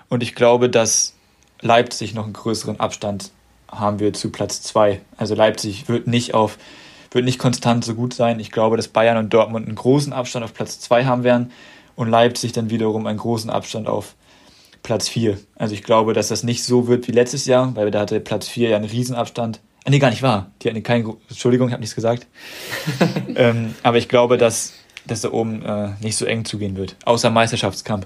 [0.09, 1.16] Und ich glaube, dass
[1.61, 3.31] Leipzig noch einen größeren Abstand
[3.69, 5.01] haben wir zu Platz 2.
[5.17, 6.57] Also Leipzig wird nicht auf
[7.11, 8.39] wird nicht konstant so gut sein.
[8.39, 11.51] Ich glaube, dass Bayern und Dortmund einen großen Abstand auf Platz 2 haben werden
[11.95, 14.15] und Leipzig dann wiederum einen großen Abstand auf
[14.83, 15.37] Platz 4.
[15.55, 18.47] Also ich glaube, dass das nicht so wird wie letztes Jahr, weil da hatte Platz
[18.47, 19.61] 4 ja einen Riesenabstand.
[19.85, 20.51] Ah, nee, gar nicht wahr.
[20.61, 22.27] Die hatten keinen, Entschuldigung, ich habe nichts gesagt.
[23.35, 24.73] ähm, aber ich glaube, dass,
[25.05, 26.95] dass da oben äh, nicht so eng zugehen wird.
[27.05, 28.05] Außer Meisterschaftskampf.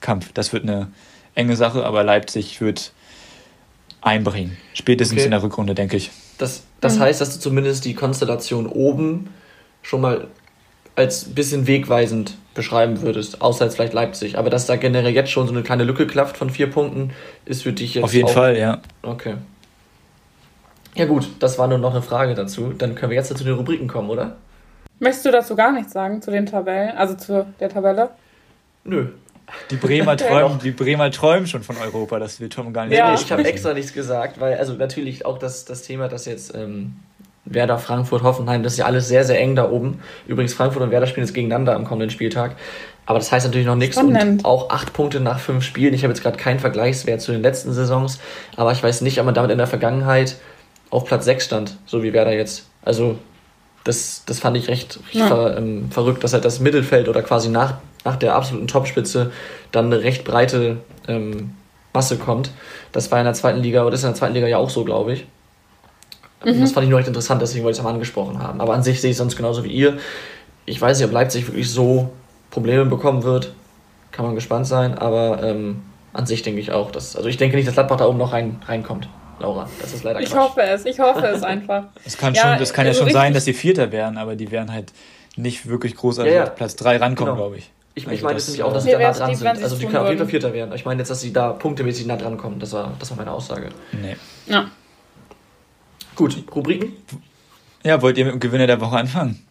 [0.00, 0.32] Kampf.
[0.32, 0.90] Das wird eine
[1.34, 2.92] enge Sache, aber Leipzig wird
[4.00, 4.56] einbringen.
[4.74, 5.24] Spätestens okay.
[5.26, 6.10] in der Rückrunde, denke ich.
[6.38, 7.00] Das, das mhm.
[7.00, 9.32] heißt, dass du zumindest die Konstellation oben
[9.82, 10.28] schon mal
[10.96, 14.38] als bisschen wegweisend beschreiben würdest, außer jetzt vielleicht Leipzig.
[14.38, 17.12] Aber dass da generell jetzt schon so eine kleine Lücke klafft von vier Punkten,
[17.44, 18.04] ist für dich jetzt.
[18.04, 18.32] Auf jeden auch...
[18.32, 18.80] Fall, ja.
[19.02, 19.34] Okay.
[20.94, 22.72] Ja, gut, das war nur noch eine Frage dazu.
[22.76, 24.36] Dann können wir jetzt zu den Rubriken kommen, oder?
[24.98, 28.10] Möchtest du dazu gar nichts sagen, zu den Tabellen, also zu der Tabelle?
[28.84, 29.06] Nö.
[29.70, 32.96] Die Bremer träumen, die Bremer träumen schon von Europa, das will Tom gar nicht.
[32.96, 36.54] Ja, ich habe extra nichts gesagt, weil, also natürlich auch das, das Thema, das jetzt
[36.54, 36.96] ähm,
[37.44, 40.00] Werder, Frankfurt, Hoffenheim, das ist ja alles sehr, sehr eng da oben.
[40.26, 42.56] Übrigens, Frankfurt und Werder spielen jetzt gegeneinander am kommenden Spieltag.
[43.06, 43.96] Aber das heißt natürlich noch nichts.
[43.96, 45.94] Und auch acht Punkte nach fünf Spielen.
[45.94, 48.20] Ich habe jetzt gerade keinen Vergleichswert zu den letzten Saisons,
[48.56, 50.36] aber ich weiß nicht, ob man damit in der Vergangenheit
[50.90, 52.68] auf Platz 6 stand, so wie Werder jetzt.
[52.82, 53.18] Also
[53.84, 55.26] das, das fand ich recht, recht ja.
[55.26, 59.32] ver, ähm, verrückt, dass halt das Mittelfeld oder quasi nach, nach der absoluten Topspitze
[59.72, 61.54] dann eine recht breite ähm,
[61.92, 62.50] Masse kommt.
[62.92, 64.84] Das war in der zweiten Liga, oder ist in der zweiten Liga ja auch so,
[64.84, 65.26] glaube ich.
[66.44, 66.60] Mhm.
[66.60, 68.60] Das fand ich nur recht interessant, deswegen wollte ich es mal angesprochen haben.
[68.60, 69.98] Aber an sich sehe ich es sonst genauso wie ihr.
[70.66, 72.10] Ich weiß nicht, ob Leipzig wirklich so
[72.50, 73.54] Probleme bekommen wird.
[74.12, 77.56] Kann man gespannt sein, aber ähm, an sich denke ich auch, dass, also ich denke
[77.56, 79.08] nicht, dass Gladbach da oben noch rein, reinkommt.
[79.40, 79.68] Laura.
[79.80, 81.84] Das ist leider Ich hoffe es, ich hoffe es einfach.
[82.04, 84.36] Es kann, ja, schon, das kann ja also schon sein, dass sie Vierter wären, aber
[84.36, 84.92] die werden halt
[85.36, 86.44] nicht wirklich großartig ja, ja.
[86.44, 87.44] auf Platz 3 rankommen, genau.
[87.44, 87.70] glaube ich.
[87.94, 89.48] Ich, also ich meine jetzt nämlich auch, dass sie da nah dran sind.
[89.48, 90.72] Also die können auf jeden Fall Vierter werden.
[90.74, 92.60] Ich meine jetzt, dass sie da punktemäßig nah dran kommen.
[92.60, 93.70] Das war, das war meine Aussage.
[93.92, 94.16] Nee.
[94.46, 94.70] Ja.
[96.14, 96.92] Gut, Rubriken?
[97.82, 99.44] Ja, wollt ihr mit dem Gewinner der Woche anfangen?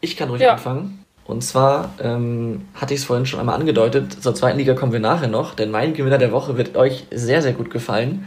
[0.00, 0.52] Ich kann ruhig ja.
[0.52, 1.04] anfangen.
[1.24, 5.00] Und zwar ähm, hatte ich es vorhin schon einmal angedeutet, zur zweiten Liga kommen wir
[5.00, 8.26] nachher noch, denn mein Gewinner der Woche wird euch sehr, sehr gut gefallen.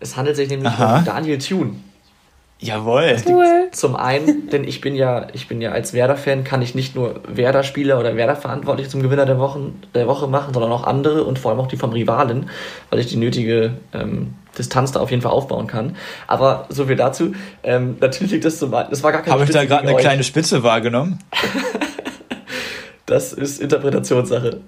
[0.00, 0.98] Es handelt sich nämlich Aha.
[0.98, 1.76] um Daniel Thune.
[2.58, 3.16] Jawohl.
[3.26, 3.68] Cool.
[3.72, 7.20] Zum einen, denn ich bin ja, ich bin ja als Werder-Fan, kann ich nicht nur
[7.28, 11.50] Werder-Spieler oder Werder-Verantwortlich zum Gewinner der, Wochen, der Woche machen, sondern auch andere und vor
[11.50, 12.48] allem auch die vom Rivalen,
[12.88, 15.96] weil ich die nötige ähm, Distanz da auf jeden Fall aufbauen kann.
[16.26, 17.34] Aber so viel dazu.
[17.62, 20.00] Ähm, natürlich liegt das zum Das war gar keine Habe ich da gerade eine euch.
[20.00, 21.18] kleine Spitze wahrgenommen?
[23.06, 24.60] das ist Interpretationssache.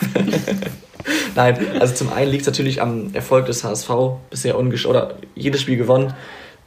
[1.34, 3.90] Nein, also zum einen liegt es natürlich am Erfolg des HSV,
[4.30, 6.14] bisher ungesch oder jedes Spiel gewonnen.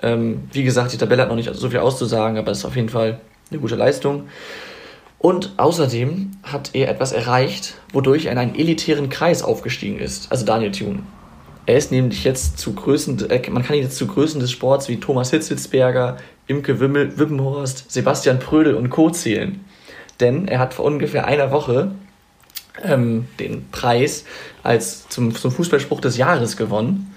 [0.02, 2.76] Ähm, wie gesagt, die Tabelle hat noch nicht so viel auszusagen, aber es ist auf
[2.76, 4.28] jeden Fall eine gute Leistung.
[5.20, 10.46] Und außerdem hat er etwas erreicht, wodurch er in einen elitären Kreis aufgestiegen ist, also
[10.46, 11.00] Daniel Thune.
[11.66, 14.88] Er ist nämlich jetzt zu Größen, äh, man kann ihn jetzt zu Größen des Sports
[14.88, 19.10] wie Thomas Hitzelsberger, Imke Wimmel, Wippenhorst, Sebastian Prödel und Co.
[19.10, 19.66] zählen.
[20.20, 21.92] Denn er hat vor ungefähr einer Woche
[22.84, 24.26] ähm, den Preis
[24.64, 27.14] als zum, zum Fußballspruch des Jahres gewonnen.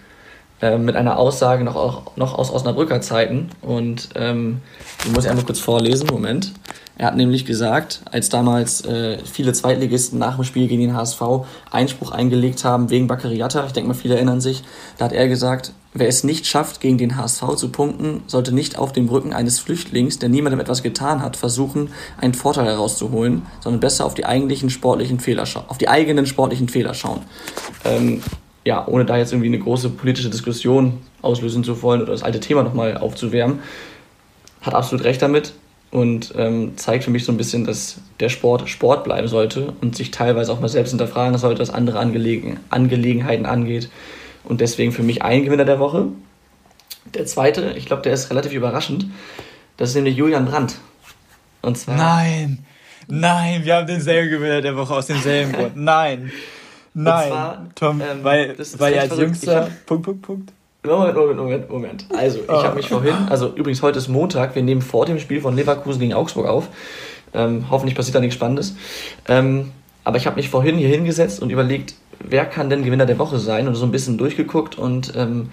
[0.62, 3.50] Äh, mit einer Aussage noch, auch, noch aus Osnabrücker Zeiten.
[3.62, 4.60] Und ähm,
[5.04, 6.08] die muss ich einmal kurz vorlesen.
[6.08, 6.52] Moment.
[7.00, 11.22] Er hat nämlich gesagt, als damals äh, viele Zweitligisten nach dem Spiel gegen den HSV
[11.70, 14.62] Einspruch eingelegt haben wegen Baccariata, ich denke mal, viele erinnern sich,
[14.98, 18.78] da hat er gesagt, wer es nicht schafft, gegen den HSV zu punkten, sollte nicht
[18.78, 21.88] auf dem Rücken eines Flüchtlings, der niemandem etwas getan hat, versuchen,
[22.20, 26.92] einen Vorteil herauszuholen, sondern besser auf die eigentlichen sportlichen Fehler auf die eigenen sportlichen Fehler
[26.92, 27.22] schauen.
[27.86, 28.22] Ähm,
[28.66, 32.40] ja, ohne da jetzt irgendwie eine große politische Diskussion auslösen zu wollen oder das alte
[32.40, 33.60] Thema nochmal aufzuwärmen,
[34.60, 35.54] hat absolut recht damit
[35.90, 39.96] und ähm, zeigt für mich so ein bisschen, dass der Sport Sport bleiben sollte und
[39.96, 43.90] sich teilweise auch mal selbst hinterfragen sollte, was andere Angelegen Angelegenheiten angeht.
[44.44, 46.06] Und deswegen für mich ein Gewinner der Woche.
[47.14, 49.06] Der zweite, ich glaube, der ist relativ überraschend.
[49.76, 50.76] Das ist nämlich Julian Brandt.
[51.62, 51.96] Und zwar.
[51.96, 52.64] Nein!
[53.08, 55.76] Nein, wir haben denselben Gewinner der Woche aus demselben Grund.
[55.76, 56.30] Nein!
[56.94, 57.28] Nein!
[57.28, 59.70] Zwar, Tom, ähm, weil, weil er als jüngster.
[59.86, 60.52] Punkt, Punkt, Punkt.
[60.82, 62.06] Moment, Moment, Moment, Moment.
[62.16, 62.62] Also, ich oh.
[62.62, 66.00] habe mich vorhin, also übrigens heute ist Montag, wir nehmen vor dem Spiel von Leverkusen
[66.00, 66.68] gegen Augsburg auf.
[67.34, 68.74] Ähm, hoffentlich passiert da nichts Spannendes.
[69.28, 69.72] Ähm,
[70.04, 73.38] aber ich habe mich vorhin hier hingesetzt und überlegt, wer kann denn Gewinner der Woche
[73.38, 75.50] sein und so ein bisschen durchgeguckt und ähm,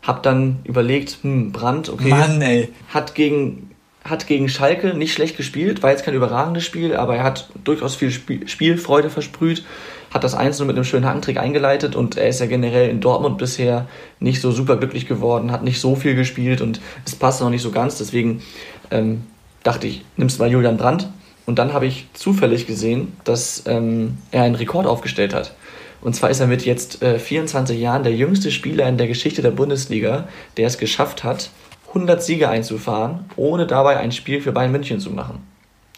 [0.00, 2.70] habe dann überlegt, hm, Brandt, okay, Mann, ey.
[2.88, 3.68] hat gegen
[4.04, 7.94] hat gegen Schalke nicht schlecht gespielt, war jetzt kein überragendes Spiel, aber er hat durchaus
[7.94, 9.64] viel Spiel Spielfreude versprüht
[10.12, 13.38] hat das Einzelne mit einem schönen Hackentrick eingeleitet und er ist ja generell in Dortmund
[13.38, 13.86] bisher
[14.20, 17.62] nicht so super glücklich geworden, hat nicht so viel gespielt und es passt noch nicht
[17.62, 17.98] so ganz.
[17.98, 18.42] Deswegen
[18.90, 19.22] ähm,
[19.62, 21.08] dachte ich, nimmst mal Julian Brandt.
[21.44, 25.54] Und dann habe ich zufällig gesehen, dass ähm, er einen Rekord aufgestellt hat.
[26.00, 29.42] Und zwar ist er mit jetzt äh, 24 Jahren der jüngste Spieler in der Geschichte
[29.42, 31.50] der Bundesliga, der es geschafft hat,
[31.88, 35.40] 100 Siege einzufahren, ohne dabei ein Spiel für Bayern München zu machen.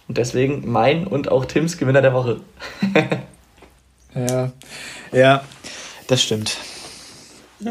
[0.09, 2.41] Und deswegen mein und auch Tims Gewinner der Woche.
[4.15, 4.53] Ja,
[5.13, 5.45] ja,
[6.07, 6.57] das stimmt.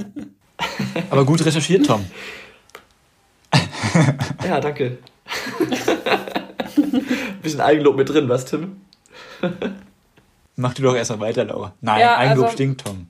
[1.10, 2.06] Aber gut recherchiert, Tom.
[4.46, 4.98] ja, danke.
[7.42, 8.82] Bisschen Eigenlob mit drin, was, Tim?
[10.56, 11.74] Mach du doch erstmal weiter, Laura.
[11.82, 13.08] Nein, ja, Eigenlob also, stinkt, Tom.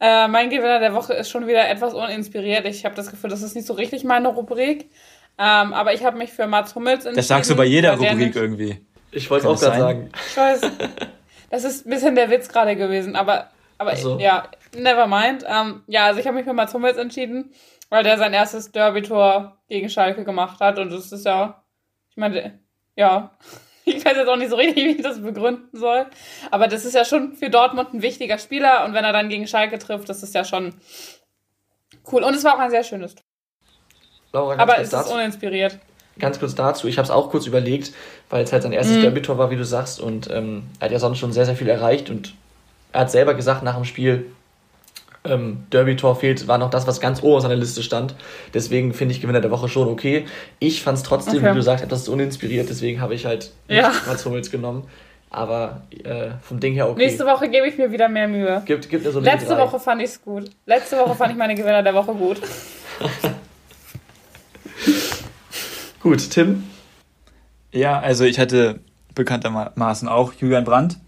[0.00, 2.66] äh, mein Gewinner der Woche ist schon wieder etwas uninspiriert.
[2.66, 4.90] Ich habe das Gefühl, das ist nicht so richtig meine Rubrik.
[5.38, 7.16] Ähm, aber ich habe mich für Mats Hummels entschieden.
[7.16, 8.84] Das sagst du bei jeder Rubrik irgendwie.
[9.12, 10.10] Ich wollte es auch gerade sagen.
[10.28, 10.60] Ich weiß.
[11.50, 14.18] Das ist ein bisschen der Witz gerade gewesen, aber, aber so.
[14.18, 15.44] ja, never mind.
[15.46, 17.52] Ähm, ja, also ich habe mich für Mats Hummels entschieden,
[17.90, 21.62] weil der sein erstes Derby-Tor gegen Schalke gemacht hat und das ist ja,
[22.08, 22.58] ich meine,
[22.96, 23.36] ja,
[23.84, 26.06] ich weiß jetzt auch nicht so richtig, wie ich das begründen soll,
[26.50, 29.46] aber das ist ja schon für Dortmund ein wichtiger Spieler und wenn er dann gegen
[29.46, 30.74] Schalke trifft, das ist ja schon
[32.10, 33.24] cool und es war auch ein sehr schönes Tor.
[34.32, 35.78] Laura, aber es ist uninspiriert
[36.18, 37.92] ganz kurz dazu, ich habe es auch kurz überlegt,
[38.30, 39.02] weil es halt sein erstes mhm.
[39.02, 41.68] Derby-Tor war, wie du sagst, und ähm, er hat ja sonst schon sehr, sehr viel
[41.68, 42.34] erreicht und
[42.92, 44.26] er hat selber gesagt nach dem Spiel,
[45.24, 48.14] ähm, Derby-Tor fehlt, war noch das, was ganz oben auf seiner Liste stand.
[48.54, 50.26] Deswegen finde ich Gewinner der Woche schon okay.
[50.58, 51.54] Ich fand es trotzdem, okay.
[51.54, 53.88] wie du das ist uninspiriert, deswegen habe ich halt ja.
[53.88, 54.84] nicht Mats Hummels genommen.
[55.30, 57.04] Aber äh, vom Ding her okay.
[57.04, 58.62] Nächste Woche gebe ich mir wieder mehr Mühe.
[58.66, 60.50] Gibt, gibt so Letzte Woche fand ich es gut.
[60.66, 62.38] Letzte Woche fand ich meine Gewinner der Woche gut.
[66.02, 66.64] Gut, Tim?
[67.70, 68.80] Ja, also ich hatte
[69.14, 70.98] bekanntermaßen auch Julian Brandt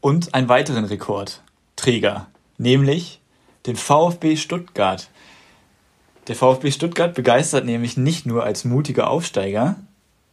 [0.00, 3.20] und einen weiteren Rekordträger, nämlich
[3.66, 5.08] den VfB Stuttgart.
[6.26, 9.76] Der VfB Stuttgart begeistert nämlich nicht nur als mutiger Aufsteiger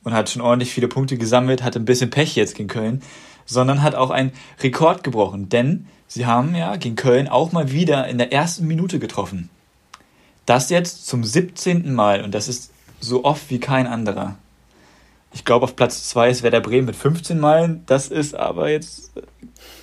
[0.04, 3.04] und hat schon ordentlich viele Punkte gesammelt, hat ein bisschen Pech jetzt gegen Köln,
[3.46, 4.32] sondern hat auch einen
[4.64, 8.98] Rekord gebrochen, denn sie haben ja gegen Köln auch mal wieder in der ersten Minute
[8.98, 9.52] getroffen.
[10.46, 11.94] Das jetzt zum 17.
[11.94, 14.36] Mal und das ist so oft wie kein anderer.
[15.34, 17.84] Ich glaube, auf Platz 2 ist Werder Bremen mit 15 Malen.
[17.88, 19.12] Das ist aber jetzt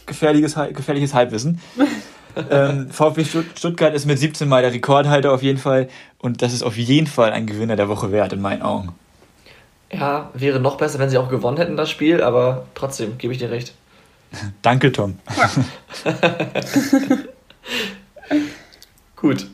[0.06, 1.60] gefährliches, gefährliches Halbwissen.
[2.50, 5.88] ähm, VfB Stuttgart ist mit 17 Mal der Rekordhalter auf jeden Fall.
[6.18, 8.94] Und das ist auf jeden Fall ein Gewinner der Woche wert, in meinen Augen.
[9.92, 12.22] Ja, wäre noch besser, wenn sie auch gewonnen hätten, das Spiel.
[12.22, 13.74] Aber trotzdem, gebe ich dir recht.
[14.62, 15.18] Danke, Tom.
[19.16, 19.48] Gut.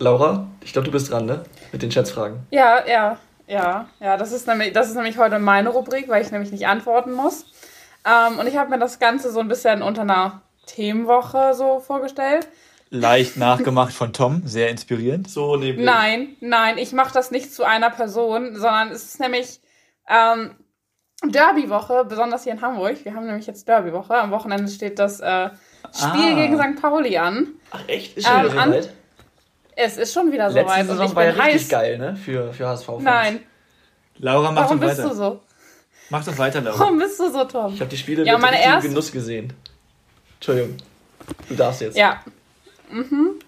[0.00, 1.44] Laura, ich glaube, du bist dran, ne?
[1.72, 2.40] Mit den Schätzfragen.
[2.50, 4.16] Ja, ja, ja, ja.
[4.16, 7.44] Das ist nämlich, das ist nämlich heute meine Rubrik, weil ich nämlich nicht antworten muss.
[8.06, 12.48] Ähm, und ich habe mir das Ganze so ein bisschen unter einer Themenwoche so vorgestellt.
[12.88, 15.30] Leicht nachgemacht von Tom, sehr inspirierend.
[15.30, 15.84] So nämlich.
[15.84, 19.60] Nein, nein, ich mache das nicht zu einer Person, sondern es ist nämlich
[20.08, 20.56] ähm,
[21.22, 23.04] Derby-Woche, besonders hier in Hamburg.
[23.04, 24.14] Wir haben nämlich jetzt Derby-Woche.
[24.14, 25.50] Am Wochenende steht das äh,
[25.92, 26.34] Spiel ah.
[26.34, 26.80] gegen St.
[26.80, 27.48] Pauli an.
[27.70, 28.16] Ach echt?
[28.16, 28.82] Ist schon ähm,
[29.82, 30.88] es ist schon wieder so weit.
[30.88, 32.16] Und ich war bin ja richtig geil, ne?
[32.16, 32.88] Für, für HSV.
[32.88, 33.02] -Fans.
[33.02, 33.40] Nein.
[34.18, 34.98] Laura, mach Warum doch weiter.
[34.98, 35.40] Warum bist du so?
[36.10, 36.78] Mach doch weiter, Laura.
[36.78, 37.74] Warum bist du so, Tom?
[37.74, 38.88] Ich habe die Spiele ja, mit erste...
[38.88, 39.52] Genuss gesehen.
[40.34, 40.76] Entschuldigung.
[41.48, 41.96] Du darfst jetzt.
[41.96, 42.20] Ja.
[42.90, 43.38] Mhm.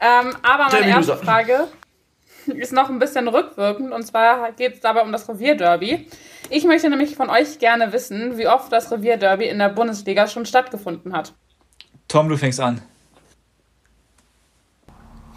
[0.00, 1.68] Ähm, aber meine erste Frage
[2.46, 3.92] ist noch ein bisschen rückwirkend.
[3.92, 6.08] Und zwar geht es dabei um das Revierderby.
[6.50, 10.46] Ich möchte nämlich von euch gerne wissen, wie oft das Revierderby in der Bundesliga schon
[10.46, 11.32] stattgefunden hat.
[12.08, 12.80] Tom, du fängst an.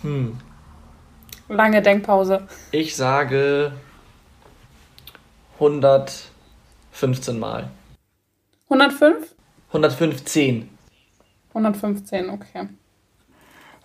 [0.03, 0.37] Hm.
[1.49, 2.47] Lange Denkpause.
[2.71, 3.73] Ich sage
[5.55, 7.69] 115 Mal.
[8.69, 9.35] 105?
[9.69, 10.69] 115.
[11.49, 12.67] 115, okay.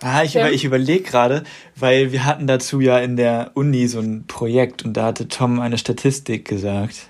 [0.02, 1.42] Ah, ich, über, ich überlege gerade,
[1.74, 5.61] weil wir hatten dazu ja in der Uni so ein Projekt und da hatte Tom
[5.61, 7.09] eine Statistik gesagt.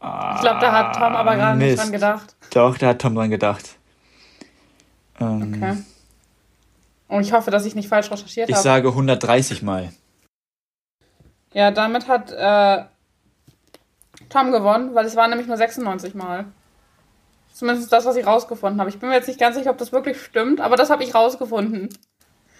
[0.00, 2.34] ich glaube, da hat Tom aber gar nicht dran gedacht.
[2.50, 3.76] Doch, da hat Tom dran gedacht.
[5.20, 5.76] Ähm, okay.
[7.08, 8.58] Und ich hoffe, dass ich nicht falsch recherchiert habe.
[8.58, 9.92] Ich sage 130 Mal.
[11.52, 12.84] Ja, damit hat äh,
[14.28, 16.46] Tom gewonnen, weil es waren nämlich nur 96 Mal.
[17.52, 18.90] Zumindest das, was ich rausgefunden habe.
[18.90, 21.14] Ich bin mir jetzt nicht ganz sicher, ob das wirklich stimmt, aber das habe ich
[21.14, 21.88] rausgefunden.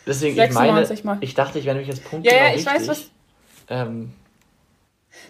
[0.06, 1.18] Deswegen, ich meine, Mal.
[1.20, 2.74] ich dachte, ich werde mich jetzt Punkte Ja, ja, ich richtig.
[2.74, 3.10] weiß, was...
[3.68, 4.12] Ähm,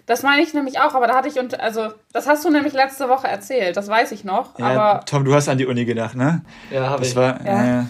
[0.05, 2.73] das meine ich nämlich auch, aber da hatte ich und also das hast du nämlich
[2.73, 4.57] letzte Woche erzählt, das weiß ich noch.
[4.59, 6.43] Ja, aber Tom, du hast an die Uni gedacht, ne?
[6.71, 7.15] Ja, habe ich.
[7.15, 7.81] War, ja.
[7.81, 7.85] Äh,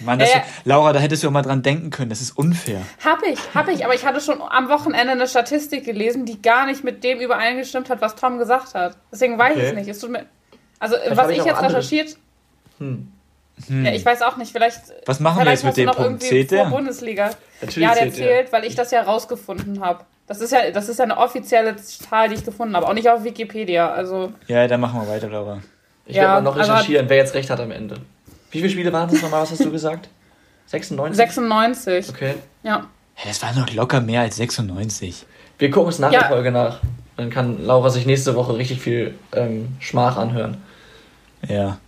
[0.00, 2.10] Mann, das, äh, Laura, da hättest du auch mal dran denken können.
[2.10, 2.82] Das ist unfair.
[3.04, 3.84] Hab ich, hab ich.
[3.84, 7.88] Aber ich hatte schon am Wochenende eine Statistik gelesen, die gar nicht mit dem übereingestimmt
[7.88, 8.96] hat, was Tom gesagt hat.
[9.10, 9.62] Deswegen weiß okay.
[9.62, 9.88] ich es nicht.
[9.88, 10.26] Es tut mir,
[10.78, 11.76] also, vielleicht was ich, ich jetzt andere.
[11.76, 12.16] recherchiert.
[12.78, 13.12] Hm.
[13.68, 13.86] Hm.
[13.86, 14.52] Ja, ich weiß auch nicht.
[14.52, 14.80] Vielleicht.
[15.06, 16.22] Was machen wir jetzt mit dem Punkt?
[16.22, 16.66] Zählt der?
[16.66, 17.30] Bundesliga.
[17.62, 20.04] Natürlich ja, der zählt, weil ich das ja rausgefunden habe.
[20.26, 22.86] Das ist ja, das ist ja eine offizielle Zahl, die ich gefunden habe.
[22.86, 23.90] Auch nicht auf Wikipedia.
[23.90, 24.32] Also.
[24.46, 25.62] Ja, dann machen wir weiter, Laura.
[26.04, 27.96] Ich ja, werde mal noch recherchieren, wer jetzt recht hat am Ende.
[28.50, 29.42] Wie viele Spiele waren es nochmal?
[29.42, 30.08] Was hast du gesagt?
[30.66, 31.16] 96?
[31.16, 32.08] 96.
[32.10, 32.34] Okay.
[32.62, 32.86] Ja.
[33.14, 35.26] Hey, das waren noch locker mehr als 96.
[35.58, 36.20] Wir gucken es nach ja.
[36.20, 36.80] der Folge nach.
[37.16, 40.58] Dann kann Laura sich nächste Woche richtig viel ähm, Schmach anhören.
[41.48, 41.78] Ja.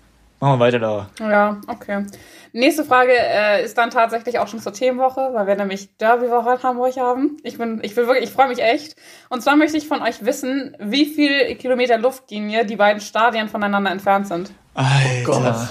[0.40, 1.10] Machen wir weiter, Laura.
[1.18, 2.06] Ja, okay.
[2.52, 6.62] Nächste Frage äh, ist dann tatsächlich auch schon zur Themenwoche, weil wir nämlich Derbywoche in
[6.62, 7.36] Hamburg haben.
[7.42, 8.94] Ich bin, ich will wirklich, ich freue mich echt.
[9.28, 13.90] Und zwar möchte ich von euch wissen, wie viel Kilometer Luftlinie die beiden Stadien voneinander
[13.90, 14.52] entfernt sind.
[14.74, 14.88] Alter.
[15.22, 15.68] Oh Gott.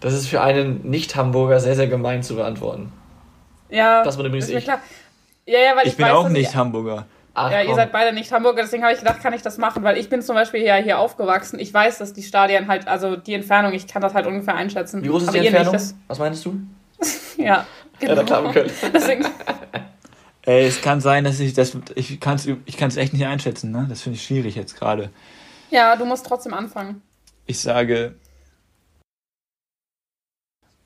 [0.00, 2.92] Das ist für einen Nicht-Hamburger sehr, sehr gemein zu beantworten.
[3.68, 4.64] Ja, das war übrigens ich.
[4.64, 4.80] Klar.
[5.46, 7.06] Ja, ja, weil ich, ich bin weiß, auch nicht ich, Hamburger.
[7.34, 7.68] Ach, ja, komm.
[7.70, 10.08] ihr seid beide nicht Hamburger, deswegen habe ich gedacht, kann ich das machen, weil ich
[10.08, 11.58] bin zum Beispiel ja hier aufgewachsen.
[11.58, 15.02] Ich weiß, dass die Stadien halt, also die Entfernung, ich kann das halt ungefähr einschätzen.
[15.02, 15.74] Wie groß ist Aber die Entfernung?
[15.74, 16.60] Nicht, Was meinst du?
[17.36, 17.66] ja,
[17.98, 18.16] genau.
[18.16, 18.70] Ja, klappen können.
[18.94, 19.24] deswegen.
[20.42, 23.70] Ey, es kann sein, dass ich das, ich kann es ich kann's echt nicht einschätzen,
[23.70, 23.86] ne?
[23.88, 25.10] Das finde ich schwierig jetzt gerade.
[25.70, 27.02] Ja, du musst trotzdem anfangen.
[27.46, 28.14] Ich sage,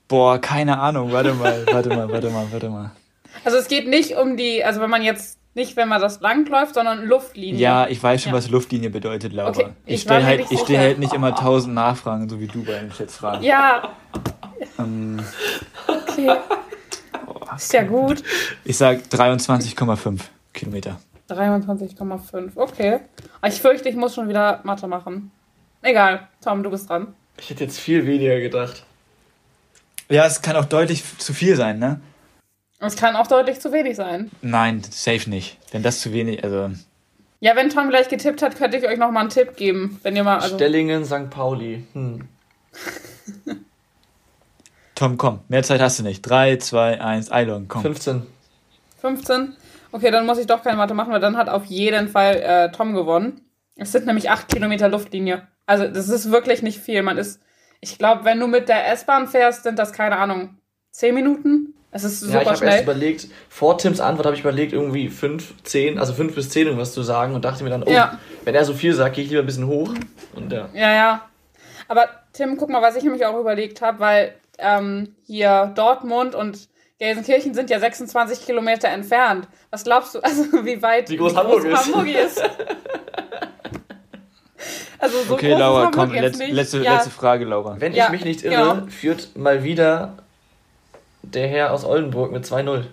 [0.07, 2.91] boah, keine Ahnung, warte mal, warte mal, warte mal, warte mal.
[3.43, 6.75] Also es geht nicht um die, also wenn man jetzt nicht, wenn man das langläuft,
[6.75, 7.59] sondern Luftlinie.
[7.59, 8.37] Ja, ich weiß schon, ja.
[8.37, 9.49] was Luftlinie bedeutet, Laura.
[9.49, 12.63] Okay, ich, ich stelle halt, ich stell halt nicht immer tausend Nachfragen, so wie du
[12.63, 13.41] bei den Schätzfragen.
[13.41, 13.89] Ja.
[14.77, 15.21] Ähm,
[15.87, 16.35] okay.
[17.55, 18.21] Ist ja gut.
[18.65, 20.19] Ich sag 23,5
[20.53, 20.99] Kilometer.
[21.29, 22.99] 23,5, okay.
[23.47, 25.31] Ich fürchte, ich muss schon wieder Mathe machen.
[25.81, 27.15] Egal, Tom, du bist dran.
[27.37, 28.85] Ich hätte jetzt viel weniger gedacht.
[30.09, 31.99] Ja, es kann auch deutlich zu viel sein, ne?
[32.79, 34.29] Es kann auch deutlich zu wenig sein.
[34.41, 35.57] Nein, safe nicht.
[35.71, 36.71] Wenn das zu wenig, also.
[37.39, 40.15] Ja, wenn Tom gleich getippt hat, könnte ich euch noch mal einen Tipp geben, wenn
[40.15, 40.39] ihr mal.
[40.39, 41.29] Also Stellingen, St.
[41.29, 41.85] Pauli.
[41.93, 42.27] Hm.
[44.95, 46.21] Tom, komm, mehr Zeit hast du nicht.
[46.21, 47.81] 3, 2, 1, Eilon, komm.
[47.81, 48.23] 15.
[48.99, 49.53] 15?
[49.91, 52.71] Okay, dann muss ich doch keine Mathe machen, weil dann hat auf jeden Fall äh,
[52.71, 53.41] Tom gewonnen.
[53.75, 55.47] Es sind nämlich 8 Kilometer Luftlinie.
[55.65, 57.01] Also, das ist wirklich nicht viel.
[57.01, 57.41] Man ist,
[57.81, 60.57] ich glaube, wenn du mit der S-Bahn fährst, sind das, keine Ahnung,
[60.91, 61.73] 10 Minuten?
[61.91, 65.07] Es ist super ja, ich habe erst überlegt, vor Tims Antwort habe ich überlegt, irgendwie
[65.07, 68.19] 5, 10, also 5 bis 10 irgendwas zu sagen und dachte mir dann, oh, ja.
[68.43, 69.93] wenn er so viel sagt, gehe ich lieber ein bisschen hoch.
[70.35, 70.67] Und ja.
[70.73, 71.29] Ja, ja.
[71.87, 76.67] Aber Tim, guck mal, was ich nämlich auch überlegt habe, weil ähm, hier Dortmund und
[76.99, 79.47] Gelsenkirchen sind ja 26 Kilometer entfernt.
[79.69, 81.93] Was glaubst du, also wie weit wie groß, wie Hamburg, groß ist.
[81.93, 82.43] Hamburg ist?
[84.99, 86.95] also so okay, Laura, komm, letz, letzte, ja.
[86.95, 87.75] letzte Frage, Laura.
[87.79, 88.87] Wenn ich mich nicht irre, genau.
[88.87, 90.17] führt mal wieder
[91.21, 92.85] der Herr aus Oldenburg mit 2-0.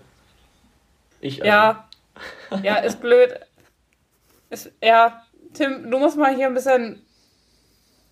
[1.21, 1.43] Ich.
[1.43, 1.47] Also.
[1.47, 1.89] Ja.
[2.63, 3.35] Ja, ist blöd.
[4.51, 5.23] Ist, ja,
[5.55, 7.03] Tim, du musst mal hier ein bisschen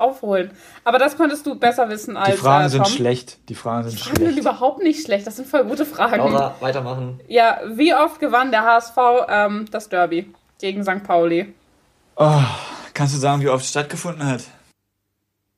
[0.00, 0.50] aufholen.
[0.84, 2.36] Aber das konntest du besser wissen als.
[2.36, 3.38] Die Fragen äh, sind schlecht.
[3.48, 4.34] Die Fragen sind die Fragen schlecht.
[4.34, 5.26] sind überhaupt nicht schlecht.
[5.26, 6.16] Das sind voll gute Fragen.
[6.16, 7.20] Laura, weitermachen.
[7.28, 8.96] Ja, wie oft gewann der HSV
[9.28, 11.02] ähm, das Derby gegen St.
[11.04, 11.54] Pauli?
[12.16, 12.40] Oh,
[13.00, 14.42] kannst du sagen, wie oft es stattgefunden hat?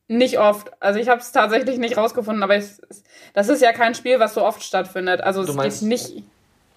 [0.06, 0.70] Nicht oft.
[0.80, 2.80] Also ich habe es tatsächlich nicht rausgefunden, aber es,
[3.34, 5.20] das ist ja kein Spiel, was so oft stattfindet.
[5.20, 6.22] Also du es meinst, geht nicht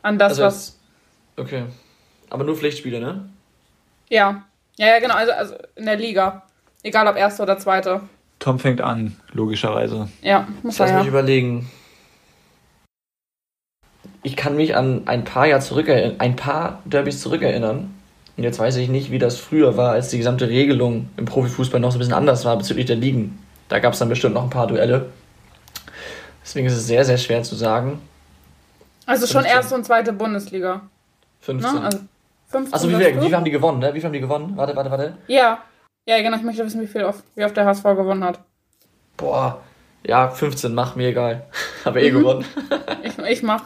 [0.01, 0.79] an das, also was.
[1.37, 1.65] Okay.
[2.31, 3.29] Aber nur Pflichtspiele, ne?
[4.09, 4.43] Ja.
[4.77, 5.13] Ja, ja, genau.
[5.13, 6.47] Also, also in der Liga.
[6.81, 8.01] Egal ob erste oder zweite.
[8.39, 10.09] Tom fängt an, logischerweise.
[10.23, 10.97] Ja, muss Lass ja.
[10.97, 11.69] mich überlegen.
[14.23, 17.94] Ich kann mich an ein paar Jahr zurückerinnern, ein paar Derbys zurückerinnern.
[18.37, 21.79] Und jetzt weiß ich nicht, wie das früher war, als die gesamte Regelung im Profifußball
[21.79, 23.39] noch so ein bisschen anders war bezüglich der Ligen.
[23.69, 25.07] Da gab es dann bestimmt noch ein paar Duelle.
[26.43, 28.01] Deswegen ist es sehr, sehr schwer zu sagen.
[29.05, 29.57] Also schon 15.
[29.57, 30.81] erste und zweite Bundesliga.
[31.41, 31.73] 15.
[31.73, 31.81] Ne?
[31.81, 31.99] Also
[32.47, 33.93] 15 Achso, wie, wie, wie haben die gewonnen, ne?
[33.93, 34.53] Wie viel haben die gewonnen?
[34.55, 35.17] Warte, warte, warte.
[35.27, 35.59] Ja.
[36.07, 38.39] Ja, genau, ich möchte wissen, wie viel oft, wie oft der HSV gewonnen hat.
[39.17, 39.61] Boah,
[40.05, 41.47] ja, 15, mach mir egal.
[41.85, 42.19] Habe eh mhm.
[42.19, 42.45] gewonnen.
[43.03, 43.63] ich, ich mach.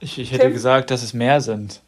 [0.00, 0.52] ich, ich hätte Tim?
[0.52, 1.80] gesagt, dass es mehr sind.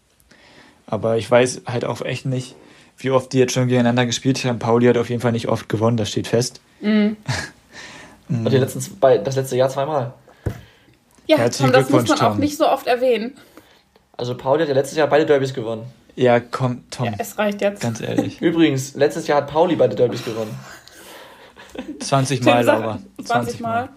[0.88, 2.57] Aber ich weiß halt auch echt nicht,
[2.96, 4.59] wie oft die jetzt schon gegeneinander gespielt haben.
[4.59, 6.61] Pauli hat auf jeden Fall nicht oft gewonnen, das steht fest.
[6.81, 7.16] Mhm.
[8.29, 10.14] Und die letzten, das letzte Jahr zweimal.
[11.27, 13.37] Ja, Tom, das muss man auch nicht so oft erwähnen.
[14.16, 15.85] Also Pauli hat ja letztes Jahr beide Derbys gewonnen.
[16.16, 17.07] Ja, komm, Tom.
[17.07, 17.81] Ja, es reicht jetzt.
[17.81, 18.40] Ganz ehrlich.
[18.40, 20.59] Übrigens, letztes Jahr hat Pauli beide Derbys gewonnen.
[22.01, 22.98] 20 Mal, Laura.
[23.18, 23.70] 20, 20 Mal.
[23.70, 23.88] Mal.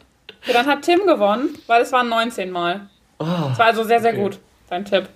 [0.46, 2.90] Ja, dann hat Tim gewonnen, weil es waren 19 Mal.
[3.20, 4.22] Oh, das war also sehr, sehr okay.
[4.22, 5.10] gut, dein Tipp.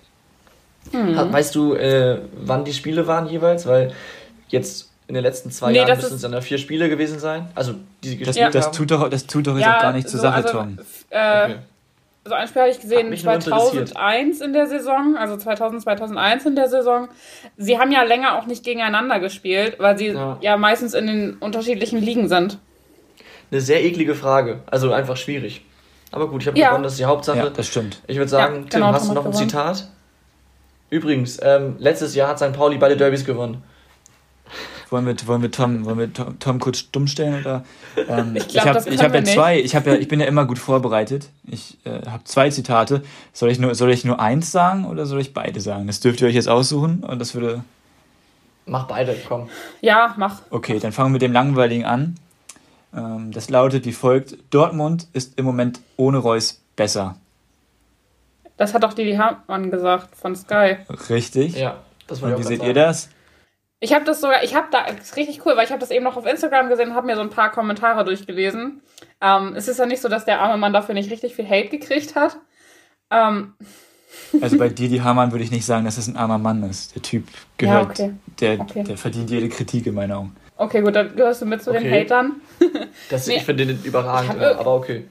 [0.92, 1.32] Mhm.
[1.32, 3.66] Weißt du, äh, wann die Spiele waren jeweils?
[3.66, 3.92] Weil
[4.48, 7.48] jetzt in den letzten zwei nee, Jahren müssen es dann ja vier Spiele gewesen sein.
[7.54, 9.92] Also die sie gespielt das, das Tut doch, das tut doch jetzt ja, auch gar
[9.92, 10.78] nicht zur so, Sache, also, Tom.
[11.10, 11.56] Äh, okay.
[12.24, 16.68] Also ein Spiel habe ich gesehen 2001 in der Saison, also 2000, 2001 in der
[16.68, 17.08] Saison.
[17.56, 21.34] Sie haben ja länger auch nicht gegeneinander gespielt, weil sie ja, ja meistens in den
[21.34, 22.58] unterschiedlichen Ligen sind.
[23.52, 25.64] Eine sehr eklige Frage, also einfach schwierig.
[26.10, 26.70] Aber gut, ich habe ja.
[26.70, 27.38] gewonnen, das ist die Hauptsache.
[27.38, 28.02] Ja, das stimmt.
[28.08, 29.48] Ich würde sagen, Tim, genau, hast du noch ein gewonnen.
[29.48, 29.88] Zitat?
[30.90, 32.52] Übrigens, ähm, letztes Jahr hat St.
[32.52, 33.62] Pauli beide Derbys gewonnen.
[34.88, 37.40] Wollen wir, wollen wir, Tom, wollen wir Tom, Tom kurz dumm stellen?
[37.40, 37.64] Oder,
[38.08, 40.44] ähm, ich glaube, ich habe hab ja zwei, ich, hab ja, ich bin ja immer
[40.44, 41.28] gut vorbereitet.
[41.44, 43.02] Ich äh, habe zwei Zitate.
[43.32, 45.88] Soll ich, nur, soll ich nur eins sagen oder soll ich beide sagen?
[45.88, 47.64] Das dürft ihr euch jetzt aussuchen und das würde.
[48.64, 49.48] Mach beide, komm.
[49.80, 50.42] Ja, mach.
[50.50, 52.14] Okay, dann fangen wir mit dem langweiligen an.
[52.94, 57.16] Ähm, das lautet wie folgt: Dortmund ist im Moment ohne Reus besser.
[58.56, 60.76] Das hat doch Didi Hartmann gesagt von Sky.
[61.10, 61.56] Richtig.
[61.56, 62.68] Ja, das war Und wie seht sagen.
[62.68, 63.10] ihr das?
[63.78, 65.90] Ich habe das sogar, ich habe da, das ist richtig cool, weil ich habe das
[65.90, 68.80] eben noch auf Instagram gesehen und habe mir so ein paar Kommentare durchgelesen.
[69.20, 71.68] Ähm, es ist ja nicht so, dass der arme Mann dafür nicht richtig viel Hate
[71.68, 72.38] gekriegt hat.
[73.10, 73.54] Ähm.
[74.40, 76.94] Also bei Didi Hamann würde ich nicht sagen, dass es ein armer Mann ist.
[76.94, 77.28] Der Typ
[77.58, 78.14] gehört, ja, okay.
[78.40, 78.82] Der, okay.
[78.84, 80.36] der verdient jede Kritik in meinen Augen.
[80.56, 81.82] Okay, gut, dann gehörst du mit zu okay.
[81.82, 82.40] den Hatern.
[83.10, 85.06] das, nee, ich finde den überragend, hab, aber okay.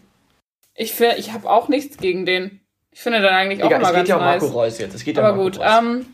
[0.74, 2.62] Ich, ich habe auch nichts gegen den.
[2.96, 4.08] Ich finde den eigentlich auch Egal, immer ganz nice.
[4.08, 4.96] Es geht ja um Marco Reus jetzt.
[4.96, 6.06] Es geht ja aber um Marco gut, ähm,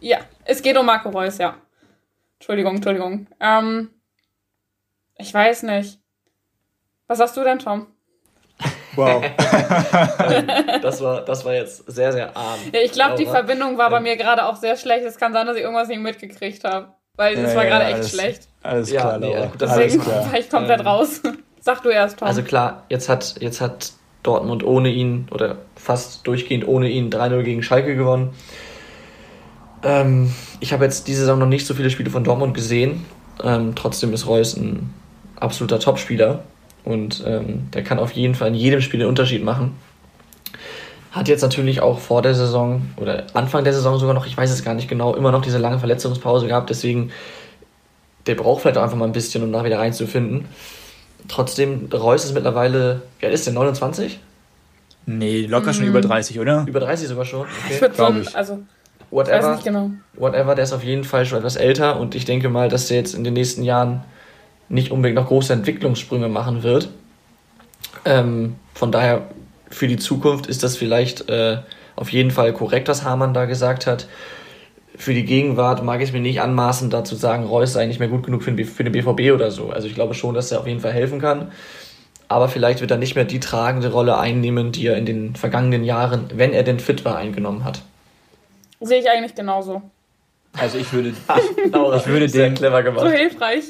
[0.00, 1.54] ja, es geht um Marco Reus, ja.
[2.38, 3.26] Entschuldigung, Entschuldigung.
[3.38, 3.90] Ähm,
[5.18, 5.98] ich weiß nicht.
[7.08, 7.88] Was sagst du denn, Tom?
[8.96, 9.22] Wow.
[10.82, 12.58] das, war, das war jetzt sehr, sehr arm.
[12.72, 15.04] Ja, ich glaube, die Verbindung war bei mir gerade auch sehr schlecht.
[15.04, 16.94] Es kann sein, dass ich irgendwas nicht mitgekriegt habe.
[17.16, 18.48] Weil es ja, war gerade ja, echt schlecht.
[18.62, 19.52] Alles klar, nee, Laura.
[19.60, 21.20] Deswegen war ich komplett ähm, raus.
[21.60, 22.28] Sag du erst, Tom.
[22.28, 23.92] Also klar, jetzt hat, jetzt hat
[24.22, 28.30] Dortmund ohne ihn oder fast durchgehend ohne ihn 3-0 gegen Schalke gewonnen.
[29.82, 33.04] Ähm, ich habe jetzt diese Saison noch nicht so viele Spiele von Dortmund gesehen.
[33.42, 34.92] Ähm, trotzdem ist Reus ein
[35.36, 36.44] absoluter Topspieler
[36.84, 39.76] und ähm, der kann auf jeden Fall in jedem Spiel den Unterschied machen.
[41.12, 44.50] Hat jetzt natürlich auch vor der Saison oder Anfang der Saison sogar noch, ich weiß
[44.50, 46.70] es gar nicht genau, immer noch diese lange Verletzungspause gehabt.
[46.70, 47.10] Deswegen,
[48.26, 50.44] der braucht vielleicht auch einfach mal ein bisschen, um da wieder reinzufinden.
[51.28, 54.20] Trotzdem, Reus ist mittlerweile, wie alt ist der, 29?
[55.06, 55.90] Nee, locker schon mhm.
[55.90, 56.64] über 30, oder?
[56.66, 57.42] Über 30 sogar schon.
[57.42, 57.74] Okay.
[57.74, 58.58] Ich würde sagen, also
[59.10, 59.90] whatever, weiß nicht genau.
[60.14, 62.98] whatever, der ist auf jeden Fall schon etwas älter und ich denke mal, dass der
[62.98, 64.04] jetzt in den nächsten Jahren
[64.68, 66.90] nicht unbedingt noch große Entwicklungssprünge machen wird.
[68.04, 69.22] Ähm, von daher
[69.68, 71.58] für die Zukunft ist das vielleicht äh,
[71.96, 74.06] auf jeden Fall korrekt, was Hamann da gesagt hat.
[75.00, 78.08] Für die Gegenwart mag ich mir nicht anmaßen, da zu sagen, Reus sei nicht mehr
[78.08, 79.70] gut genug für den, für den BVB oder so.
[79.70, 81.52] Also ich glaube schon, dass er auf jeden Fall helfen kann.
[82.28, 85.84] Aber vielleicht wird er nicht mehr die tragende Rolle einnehmen, die er in den vergangenen
[85.84, 87.80] Jahren, wenn er denn fit war, eingenommen hat.
[88.78, 89.80] Sehe ich eigentlich genauso.
[90.52, 91.14] Also ich würde,
[91.64, 93.06] ich würde dem clever gemacht.
[93.06, 93.64] So hilfreich.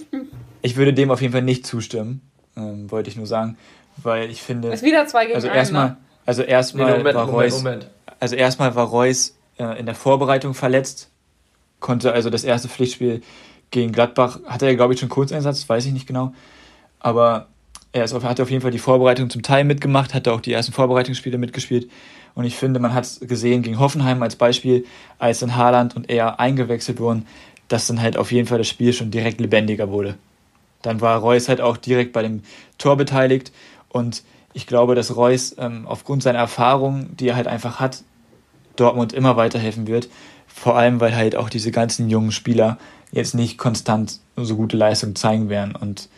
[0.63, 2.23] Ich würde dem auf jeden Fall nicht zustimmen,
[2.57, 3.57] ähm, wollte ich nur sagen,
[3.99, 4.69] weil ich finde.
[4.69, 5.97] Es ist wieder zwei gegen also erstmal, ne?
[6.27, 7.91] also erstmal nee, Moment, war Reus, Moment, Moment.
[8.19, 11.10] also erstmal war Reus äh, in der Vorbereitung verletzt,
[11.81, 13.23] konnte also das erste Pflichtspiel
[13.71, 16.35] gegen Gladbach hatte er glaube ich schon Kurzeinsatz, weiß ich nicht genau,
[16.99, 17.49] aber
[17.93, 20.53] er ist auf, hat auf jeden Fall die Vorbereitung zum Teil mitgemacht, hatte auch die
[20.53, 21.91] ersten Vorbereitungsspiele mitgespielt
[22.35, 24.85] und ich finde, man hat es gesehen gegen Hoffenheim als Beispiel,
[25.19, 27.27] als dann Haaland und er eingewechselt wurden,
[27.69, 30.17] dass dann halt auf jeden Fall das Spiel schon direkt lebendiger wurde.
[30.83, 32.43] Dann war Reus halt auch direkt bei dem
[32.79, 33.53] Tor beteiligt
[33.89, 34.23] und
[34.53, 38.03] ich glaube, dass Reus ähm, aufgrund seiner Erfahrung, die er halt einfach hat,
[38.77, 40.09] Dortmund immer weiterhelfen wird.
[40.61, 42.77] Vor allem, weil halt auch diese ganzen jungen Spieler
[43.13, 45.75] jetzt nicht konstant so gute Leistungen zeigen werden.
[45.75, 46.11] Und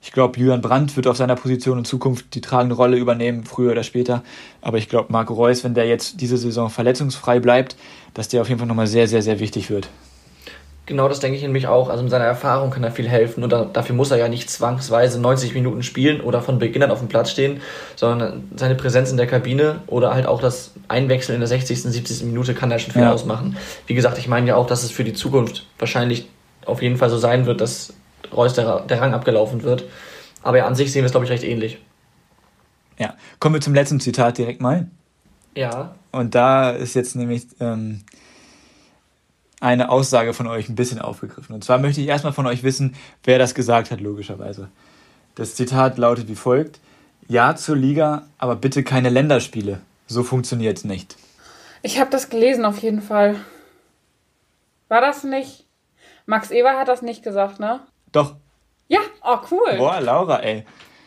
[0.00, 3.72] ich glaube, Julian Brandt wird auf seiner Position in Zukunft die tragende Rolle übernehmen, früher
[3.72, 4.24] oder später.
[4.62, 7.76] Aber ich glaube, Marco Reus, wenn der jetzt diese Saison verletzungsfrei bleibt,
[8.14, 9.90] dass der auf jeden Fall nochmal sehr, sehr, sehr wichtig wird.
[10.86, 11.88] Genau, das denke ich nämlich auch.
[11.88, 15.20] Also mit seiner Erfahrung kann er viel helfen und dafür muss er ja nicht zwangsweise
[15.20, 17.60] 90 Minuten spielen oder von Beginn an auf dem Platz stehen,
[17.94, 22.24] sondern seine Präsenz in der Kabine oder halt auch das Einwechseln in der 60., 70.
[22.24, 23.12] Minute kann er schon viel ja.
[23.12, 23.56] ausmachen.
[23.86, 26.28] Wie gesagt, ich meine ja auch, dass es für die Zukunft wahrscheinlich
[26.66, 27.92] auf jeden Fall so sein wird, dass
[28.34, 29.84] Reus der, der Rang abgelaufen wird.
[30.42, 31.78] Aber ja, an sich sehen wir es, glaube ich, recht ähnlich.
[32.98, 34.88] Ja, kommen wir zum letzten Zitat direkt mal.
[35.56, 35.94] Ja.
[36.12, 38.02] Und da ist jetzt nämlich ähm,
[39.60, 41.54] eine Aussage von euch ein bisschen aufgegriffen.
[41.54, 44.68] Und zwar möchte ich erstmal von euch wissen, wer das gesagt hat, logischerweise.
[45.34, 46.80] Das Zitat lautet wie folgt:
[47.28, 49.80] Ja zur Liga, aber bitte keine Länderspiele.
[50.06, 51.16] So funktioniert es nicht.
[51.82, 53.36] Ich habe das gelesen auf jeden Fall.
[54.88, 55.66] War das nicht?
[56.26, 57.80] Max Eber hat das nicht gesagt, ne?
[58.12, 58.36] Doch.
[58.88, 59.76] Ja, oh cool.
[59.76, 60.64] Boah, Laura, ey.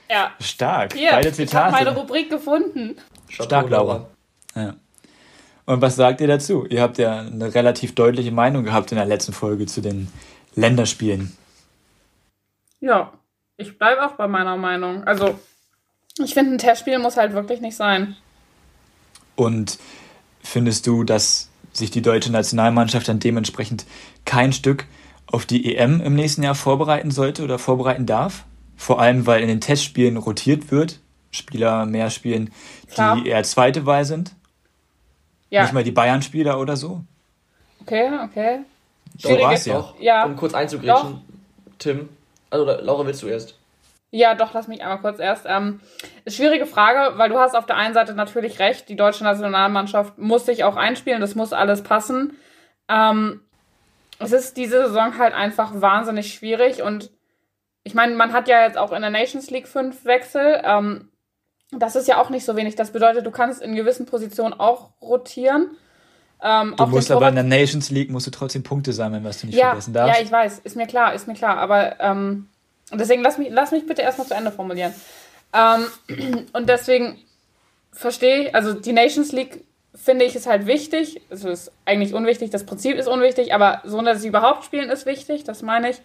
[0.09, 0.31] Ja.
[0.39, 0.93] Stark.
[0.93, 1.69] Hier, Beide Zitate.
[1.69, 2.95] Ich habe meine Rubrik gefunden.
[3.27, 4.07] Stark, Laura.
[4.55, 4.75] Ja.
[5.65, 6.65] Und was sagt ihr dazu?
[6.65, 10.09] Ihr habt ja eine relativ deutliche Meinung gehabt in der letzten Folge zu den
[10.55, 11.35] Länderspielen.
[12.81, 13.13] Ja,
[13.57, 15.05] ich bleibe auch bei meiner Meinung.
[15.05, 15.39] Also,
[16.21, 18.17] ich finde, ein Testspiel muss halt wirklich nicht sein.
[19.35, 19.79] Und
[20.41, 23.85] findest du, dass sich die deutsche Nationalmannschaft dann dementsprechend
[24.25, 24.85] kein Stück
[25.27, 28.45] auf die EM im nächsten Jahr vorbereiten sollte oder vorbereiten darf?
[28.75, 30.99] Vor allem, weil in den Testspielen rotiert wird,
[31.31, 32.51] Spieler mehr spielen,
[32.91, 33.15] Klar.
[33.15, 34.35] die eher zweite Wahl sind.
[35.53, 35.61] Ja.
[35.61, 37.01] Nicht mal die Bayern-Spieler oder so.
[37.81, 38.61] Okay, okay.
[39.19, 39.75] So war's ja.
[39.75, 40.25] Doch, ja.
[40.25, 41.21] Um kurz einzugrätschen,
[41.77, 42.09] Tim.
[42.49, 43.59] Also, Laura, willst du erst?
[44.09, 45.45] Ja, doch, lass mich einmal kurz erst.
[45.47, 45.79] Ähm,
[46.25, 50.47] schwierige Frage, weil du hast auf der einen Seite natürlich recht, die deutsche Nationalmannschaft muss
[50.47, 52.35] sich auch einspielen, das muss alles passen.
[52.89, 53.41] Ähm,
[54.17, 57.11] es ist diese Saison halt einfach wahnsinnig schwierig und
[57.83, 60.61] ich meine, man hat ja jetzt auch in der Nations League fünf Wechsel.
[60.63, 61.09] Ähm,
[61.79, 62.75] das ist ja auch nicht so wenig.
[62.75, 65.71] Das bedeutet, du kannst in gewissen Positionen auch rotieren.
[66.41, 69.47] Ähm, du musst aber in der Nations League musst du trotzdem Punkte sammeln, was du
[69.47, 70.19] nicht ja, vergessen darfst.
[70.19, 71.57] Ja, ich weiß, ist mir klar, ist mir klar.
[71.57, 72.49] Aber ähm,
[72.91, 74.93] deswegen lass mich, lass mich bitte erstmal zu Ende formulieren.
[75.53, 77.17] Ähm, und deswegen
[77.91, 79.63] verstehe ich, also die Nations League
[79.95, 81.21] finde ich ist halt wichtig.
[81.29, 85.05] Also ist eigentlich unwichtig, das Prinzip ist unwichtig, aber so, dass sie überhaupt spielen, ist
[85.05, 86.01] wichtig, das meine ich.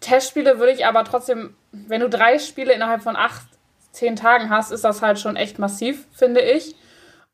[0.00, 3.46] Testspiele würde ich aber trotzdem, wenn du drei Spiele innerhalb von acht,
[3.94, 6.74] zehn Tagen hast, ist das halt schon echt massiv, finde ich.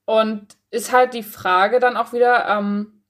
[0.04, 3.02] Und ist halt die Frage dann auch wieder, ähm,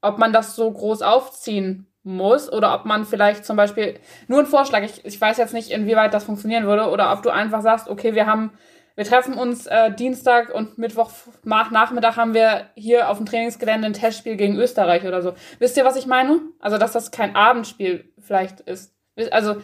[0.00, 3.98] ob man das so groß aufziehen muss oder ob man vielleicht zum Beispiel,
[4.28, 7.30] nur ein Vorschlag, ich, ich weiß jetzt nicht, inwieweit das funktionieren würde, oder ob du
[7.30, 8.52] einfach sagst, okay, wir haben
[8.96, 11.10] wir treffen uns äh, Dienstag und Mittwoch
[11.42, 15.34] nach Nachmittag haben wir hier auf dem Trainingsgelände ein Testspiel gegen Österreich oder so.
[15.58, 16.40] Wisst ihr, was ich meine?
[16.60, 18.94] Also, dass das kein Abendspiel vielleicht ist.
[19.30, 19.56] Also.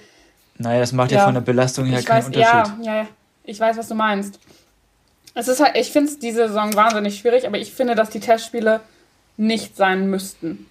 [0.60, 2.84] Naja, das macht ja, ja von der Belastung her keinen weiß, Unterschied.
[2.84, 3.08] Ja, ja, ja.
[3.44, 4.38] Ich weiß, was du meinst.
[5.34, 8.80] Es ist halt, ich finde diese Saison wahnsinnig schwierig, aber ich finde, dass die Testspiele
[9.38, 10.66] nicht sein müssten.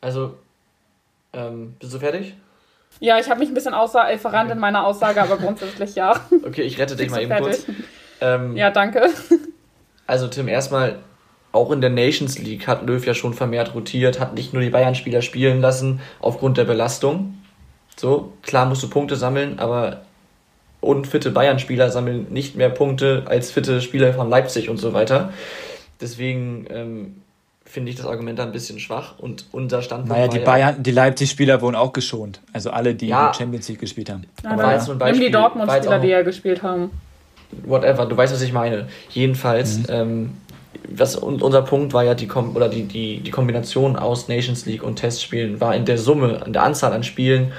[0.00, 0.38] Also,
[1.34, 2.34] ähm, bist du fertig?
[2.98, 6.18] Ja, ich habe mich ein bisschen außer äh, verrannt in meiner Aussage, aber grundsätzlich ja.
[6.46, 7.66] Okay, ich rette dich mal eben fertig.
[7.66, 7.76] kurz.
[8.22, 9.10] Ähm, ja, danke.
[10.06, 11.00] Also Tim, erstmal,
[11.52, 14.70] auch in der Nations League hat Löw ja schon vermehrt rotiert, hat nicht nur die
[14.70, 17.34] Bayern-Spieler spielen lassen aufgrund der Belastung.
[17.96, 20.02] So, klar musst du Punkte sammeln, aber
[20.80, 25.32] unfitte Bayern-Spieler sammeln nicht mehr Punkte als fitte Spieler von Leipzig und so weiter.
[26.00, 27.22] Deswegen ähm,
[27.64, 30.16] finde ich das Argument ein bisschen schwach und unser Standpunkt.
[30.16, 32.40] Naja, die Bayern, die Leipzig-Spieler wurden auch geschont.
[32.52, 34.24] Also alle, die ja, in der Champions League gespielt haben.
[34.44, 36.90] Aber war jetzt Beispiel, die Dortmund-Spieler, die ja gespielt haben.
[37.64, 38.88] Whatever, du weißt, was ich meine.
[39.10, 39.84] Jedenfalls, mhm.
[39.88, 40.30] ähm,
[40.88, 44.66] was, und unser Punkt war ja die, Kom oder die, die, die Kombination aus Nations
[44.66, 47.52] League und Testspielen war in der Summe, in der Anzahl an Spielen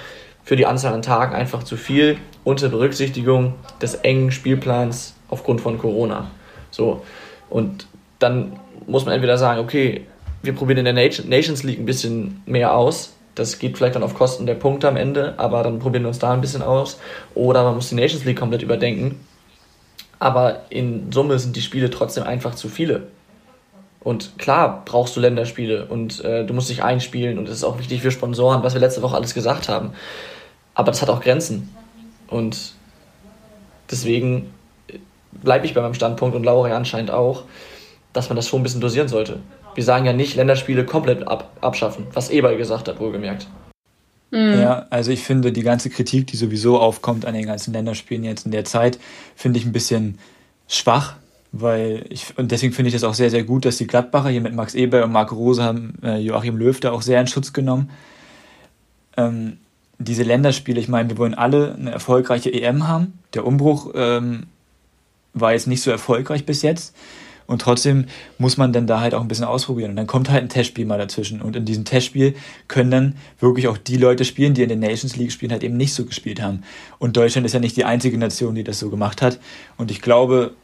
[0.48, 5.78] für die Anzahl an Tagen einfach zu viel unter Berücksichtigung des engen Spielplans aufgrund von
[5.78, 6.32] Corona.
[6.72, 7.04] So.
[7.50, 7.86] Und
[8.20, 8.54] dann
[8.86, 10.06] muss man entweder sagen, okay,
[10.44, 13.12] wir probieren in der Nations League ein bisschen mehr aus.
[13.36, 16.20] Das geht vielleicht dann auf Kosten der Punkte am Ende, aber dann probieren wir uns
[16.20, 16.98] da ein bisschen aus.
[17.36, 19.20] Oder man muss die Nations League komplett überdenken.
[20.18, 23.08] Aber in Summe sind die Spiele trotzdem einfach zu viele.
[24.00, 27.80] Und klar brauchst du Länderspiele und äh, du musst dich einspielen und es ist auch
[27.80, 29.92] wichtig für Sponsoren, was wir letzte Woche alles gesagt haben.
[30.78, 31.76] Aber das hat auch Grenzen.
[32.28, 32.74] Und
[33.92, 34.54] deswegen
[35.32, 37.44] bleibe ich bei meinem Standpunkt und Laura anscheinend auch
[38.18, 39.40] dass man das schon ein bisschen dosieren sollte.
[39.76, 43.48] Wir sagen ja nicht Länderspiele komplett ab, abschaffen, was Eberl gesagt hat, wohlgemerkt.
[44.32, 44.60] Mhm.
[44.60, 48.46] Ja, also ich finde die ganze Kritik, die sowieso aufkommt an den ganzen Länderspielen jetzt
[48.46, 48.98] in der Zeit,
[49.36, 50.18] finde ich ein bisschen
[50.68, 51.16] schwach,
[51.52, 54.42] weil ich, und deswegen finde ich das auch sehr, sehr gut, dass die Gladbacher hier
[54.42, 57.54] mit Max Eber und Marco Rose haben äh, Joachim Löw da auch sehr in Schutz
[57.54, 57.92] genommen.
[59.16, 59.60] Ähm,
[60.00, 63.20] diese Länderspiele, ich meine, wir wollen alle eine erfolgreiche EM haben.
[63.34, 64.48] Der Umbruch ähm,
[65.34, 66.96] war jetzt nicht so erfolgreich bis jetzt.
[67.48, 69.92] Und trotzdem muss man dann da halt auch ein bisschen ausprobieren.
[69.92, 71.42] Und dann kommt halt ein Testspiel mal dazwischen.
[71.42, 72.36] Und in diesem Testspiel
[72.68, 75.78] können dann wirklich auch die Leute spielen, die in der Nations League spielen, halt eben
[75.78, 76.64] nicht so gespielt haben.
[77.00, 79.40] Und Deutschland ist ja nicht die einzige Nation, die das so gemacht hat.
[79.78, 80.56] Und ich glaube,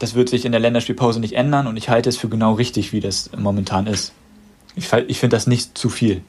[0.00, 1.68] das wird sich in der Länderspielpause nicht ändern.
[1.68, 4.12] Und ich halte es für genau richtig, wie das momentan ist.
[4.74, 6.22] Ich, ich finde das nicht zu viel.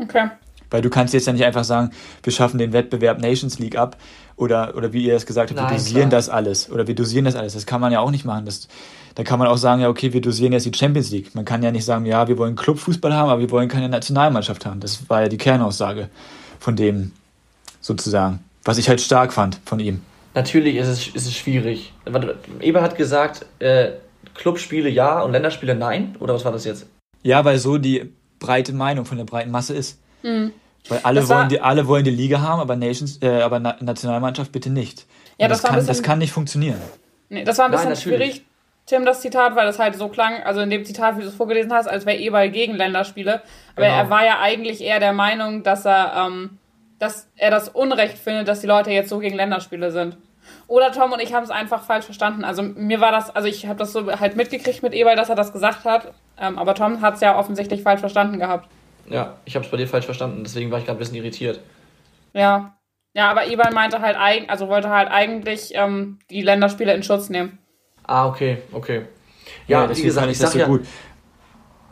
[0.00, 0.30] Okay.
[0.70, 1.90] Weil du kannst jetzt ja nicht einfach sagen,
[2.22, 3.96] wir schaffen den Wettbewerb Nations League ab
[4.36, 6.18] oder, oder wie ihr es gesagt habt, Nein, wir dosieren klar.
[6.18, 7.54] das alles oder wir dosieren das alles.
[7.54, 8.44] Das kann man ja auch nicht machen.
[8.44, 8.68] Das,
[9.14, 11.34] da kann man auch sagen, ja, okay, wir dosieren jetzt die Champions League.
[11.34, 14.66] Man kann ja nicht sagen, ja, wir wollen Clubfußball haben, aber wir wollen keine Nationalmannschaft
[14.66, 14.80] haben.
[14.80, 16.08] Das war ja die Kernaussage
[16.60, 17.12] von dem
[17.80, 20.02] sozusagen, was ich halt stark fand von ihm.
[20.34, 21.92] Natürlich ist es, ist es schwierig.
[22.60, 23.92] Eber hat gesagt, äh,
[24.34, 26.86] Clubspiele ja und Länderspiele nein, oder was war das jetzt?
[27.22, 29.98] Ja, weil so die breite Meinung von der breiten Masse ist.
[30.22, 30.52] Mhm.
[30.88, 34.52] Weil alle wollen, die, alle wollen die Liga haben, aber, Nations, äh, aber Na Nationalmannschaft
[34.52, 35.06] bitte nicht.
[35.36, 36.80] Ja, das, das, kann, bisschen, das kann nicht funktionieren.
[37.28, 38.44] Nee, das war ein bisschen Nein, schwierig,
[38.88, 41.34] Tim, das Zitat, weil das halt so klang, also in dem Zitat, wie du es
[41.34, 43.42] vorgelesen hast, als wäre Eberl gegen Länderspiele.
[43.76, 43.98] Aber genau.
[43.98, 46.58] er war ja eigentlich eher der Meinung, dass er, ähm,
[46.98, 50.16] dass er das Unrecht findet, dass die Leute jetzt so gegen Länderspiele sind.
[50.68, 52.44] Oder Tom und ich haben es einfach falsch verstanden.
[52.44, 55.36] Also mir war das, also ich habe das so halt mitgekriegt mit Eberl, dass er
[55.36, 56.14] das gesagt hat.
[56.40, 58.70] Ähm, aber Tom hat es ja offensichtlich falsch verstanden gehabt.
[59.10, 61.60] Ja, ich habe es bei dir falsch verstanden, deswegen war ich gerade ein bisschen irritiert.
[62.32, 62.74] Ja.
[63.14, 64.16] Ja, aber Eberl meinte halt,
[64.48, 67.58] also wollte halt eigentlich ähm, die Länderspiele in Schutz nehmen.
[68.04, 69.06] Ah, okay, okay.
[69.66, 70.86] Ja, ja wie gesagt, ich sag so ja, gut.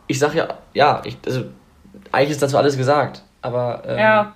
[0.07, 1.45] ich sag ja, ja, ich, also,
[2.11, 4.35] eigentlich ist dazu alles gesagt, aber ähm, ja.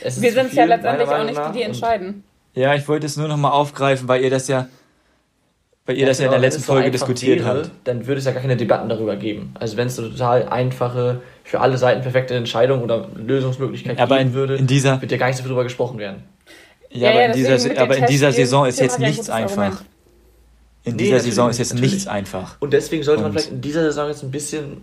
[0.00, 2.24] Wir sind ja letztendlich auch nicht die, die entscheiden.
[2.54, 4.66] Ja, ich wollte es nur nochmal aufgreifen, weil ihr das ja
[5.86, 7.70] weil ihr ja, das genau, ja in der letzten Folge diskutiert wäre, habt.
[7.84, 9.54] Dann würde es ja gar keine Debatten darüber geben.
[9.58, 14.30] Also wenn es eine total einfache, für alle Seiten perfekte Entscheidung oder Lösungsmöglichkeit aber geben
[14.30, 16.22] in, würde, in dieser, wird ja gar nicht so viel darüber gesprochen werden.
[16.90, 19.82] Ja, ja aber, in dieser, aber in dieser Saison ist jetzt nichts einfach.
[20.84, 22.56] In dieser nee, Saison ist jetzt nichts einfach.
[22.60, 24.82] Und deswegen sollte man vielleicht in dieser Saison jetzt ein bisschen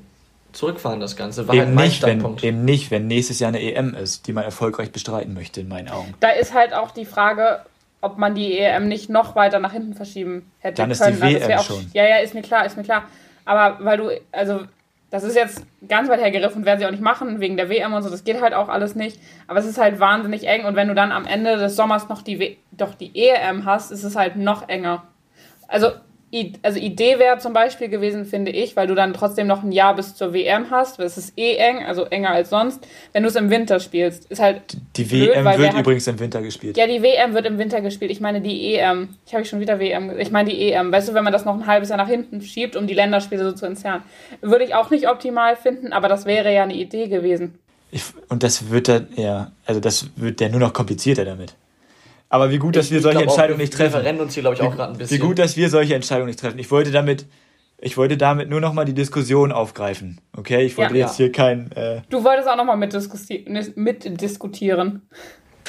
[0.54, 1.48] zurückfahren, das Ganze.
[1.48, 4.46] War eben, halt nicht, wenn, eben nicht, wenn nächstes Jahr eine EM ist, die man
[4.46, 6.14] erfolgreich bestreiten möchte, in meinen Augen.
[6.22, 7.60] Da ist halt auch die Frage,
[8.02, 11.42] ob man die EM nicht noch weiter nach hinten verschieben hätte Dann ist die WM
[11.42, 11.92] also auch, schon.
[11.94, 13.04] Ja, ja, ist mir klar, ist mir klar.
[13.46, 14.62] Aber weil du, also
[15.10, 17.94] das ist jetzt ganz weit hergegriffen und werden sie auch nicht machen, wegen der WM
[17.94, 19.20] und so, das geht halt auch alles nicht.
[19.48, 22.22] Aber es ist halt wahnsinnig eng und wenn du dann am Ende des Sommers noch
[22.22, 25.04] die, w doch die EM hast, ist es halt noch enger.
[25.68, 25.92] Also
[26.62, 29.96] also Idee wäre zum Beispiel gewesen, finde ich, weil du dann trotzdem noch ein Jahr
[29.96, 31.00] bis zur WM hast.
[31.00, 32.88] Es ist eh eng, also enger als sonst.
[33.14, 34.62] Wenn du es im Winter spielst, ist halt.
[34.96, 36.78] Die blöd, WM wird übrigens hat, im Winter gespielt.
[36.78, 38.12] Ja, die WM wird im Winter gespielt.
[38.12, 39.10] Ich meine die EM.
[39.26, 40.18] Ich habe schon wieder WM.
[40.20, 40.92] Ich meine die EM.
[40.92, 43.44] Weißt du, wenn man das noch ein halbes Jahr nach hinten schiebt, um die Länderspiele
[43.44, 44.04] so zu entzerren,
[44.42, 47.56] würde ich auch nicht optimal finden, aber das wäre ja eine Idee gewesen.
[47.92, 51.56] Ich, und das wird dann, ja, also das wird ja nur noch komplizierter damit.
[52.30, 53.94] Aber wie gut, dass ich, wir solche Entscheidungen nicht treffen.
[53.94, 55.18] Wir verrennen uns hier, glaube ich, auch gerade ein bisschen.
[55.18, 56.60] Wie gut, dass wir solche Entscheidungen nicht treffen.
[56.60, 57.26] Ich wollte damit,
[57.80, 60.22] ich wollte damit nur noch mal die Diskussion aufgreifen.
[60.38, 61.26] Okay, ich wollte ja, jetzt ja.
[61.26, 61.72] hier kein.
[61.72, 65.02] Äh du wolltest auch noch mal mitdiskutieren.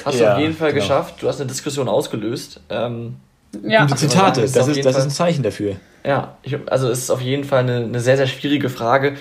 [0.04, 0.82] Hast du auf jeden Fall genau.
[0.82, 1.22] geschafft.
[1.22, 2.60] Du hast eine Diskussion ausgelöst.
[2.68, 3.16] Ähm,
[3.62, 3.84] ja.
[3.84, 5.76] Gute Zitate, das, ist, das ist ein Zeichen dafür.
[6.04, 9.16] Ja, ich, also es ist auf jeden Fall eine, eine sehr, sehr schwierige Frage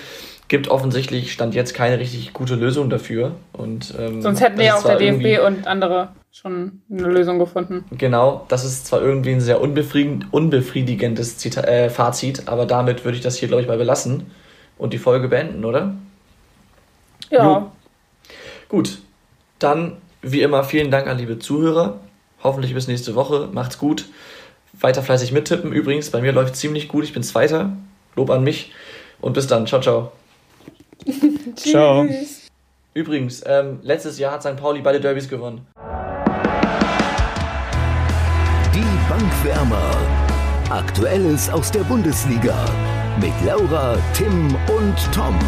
[0.50, 3.36] gibt offensichtlich stand jetzt keine richtig gute Lösung dafür.
[3.52, 7.84] Und, ähm, Sonst hätten wir ja auch der DFB und andere schon eine Lösung gefunden.
[7.96, 13.22] Genau, das ist zwar irgendwie ein sehr unbefriedigendes Zita äh, Fazit, aber damit würde ich
[13.22, 14.26] das hier, glaube ich, mal belassen
[14.76, 15.94] und die Folge beenden, oder?
[17.30, 17.44] Ja.
[17.44, 17.72] Jo.
[18.68, 18.98] Gut,
[19.60, 22.00] dann wie immer vielen Dank an liebe Zuhörer.
[22.42, 23.48] Hoffentlich bis nächste Woche.
[23.52, 24.06] Macht's gut.
[24.72, 25.72] Weiter fleißig mittippen.
[25.72, 27.04] Übrigens, bei mir läuft ziemlich gut.
[27.04, 27.76] Ich bin Zweiter.
[28.16, 28.72] Lob an mich.
[29.20, 29.66] Und bis dann.
[29.68, 30.10] Ciao, ciao.
[31.56, 32.08] Ciao.
[32.94, 34.56] Übrigens, ähm, letztes Jahr hat St.
[34.56, 35.66] Pauli beide Derbys gewonnen.
[38.74, 39.96] Die Bankwärmer.
[40.70, 42.56] Aktuelles aus der Bundesliga.
[43.20, 45.38] Mit Laura, Tim und Tom.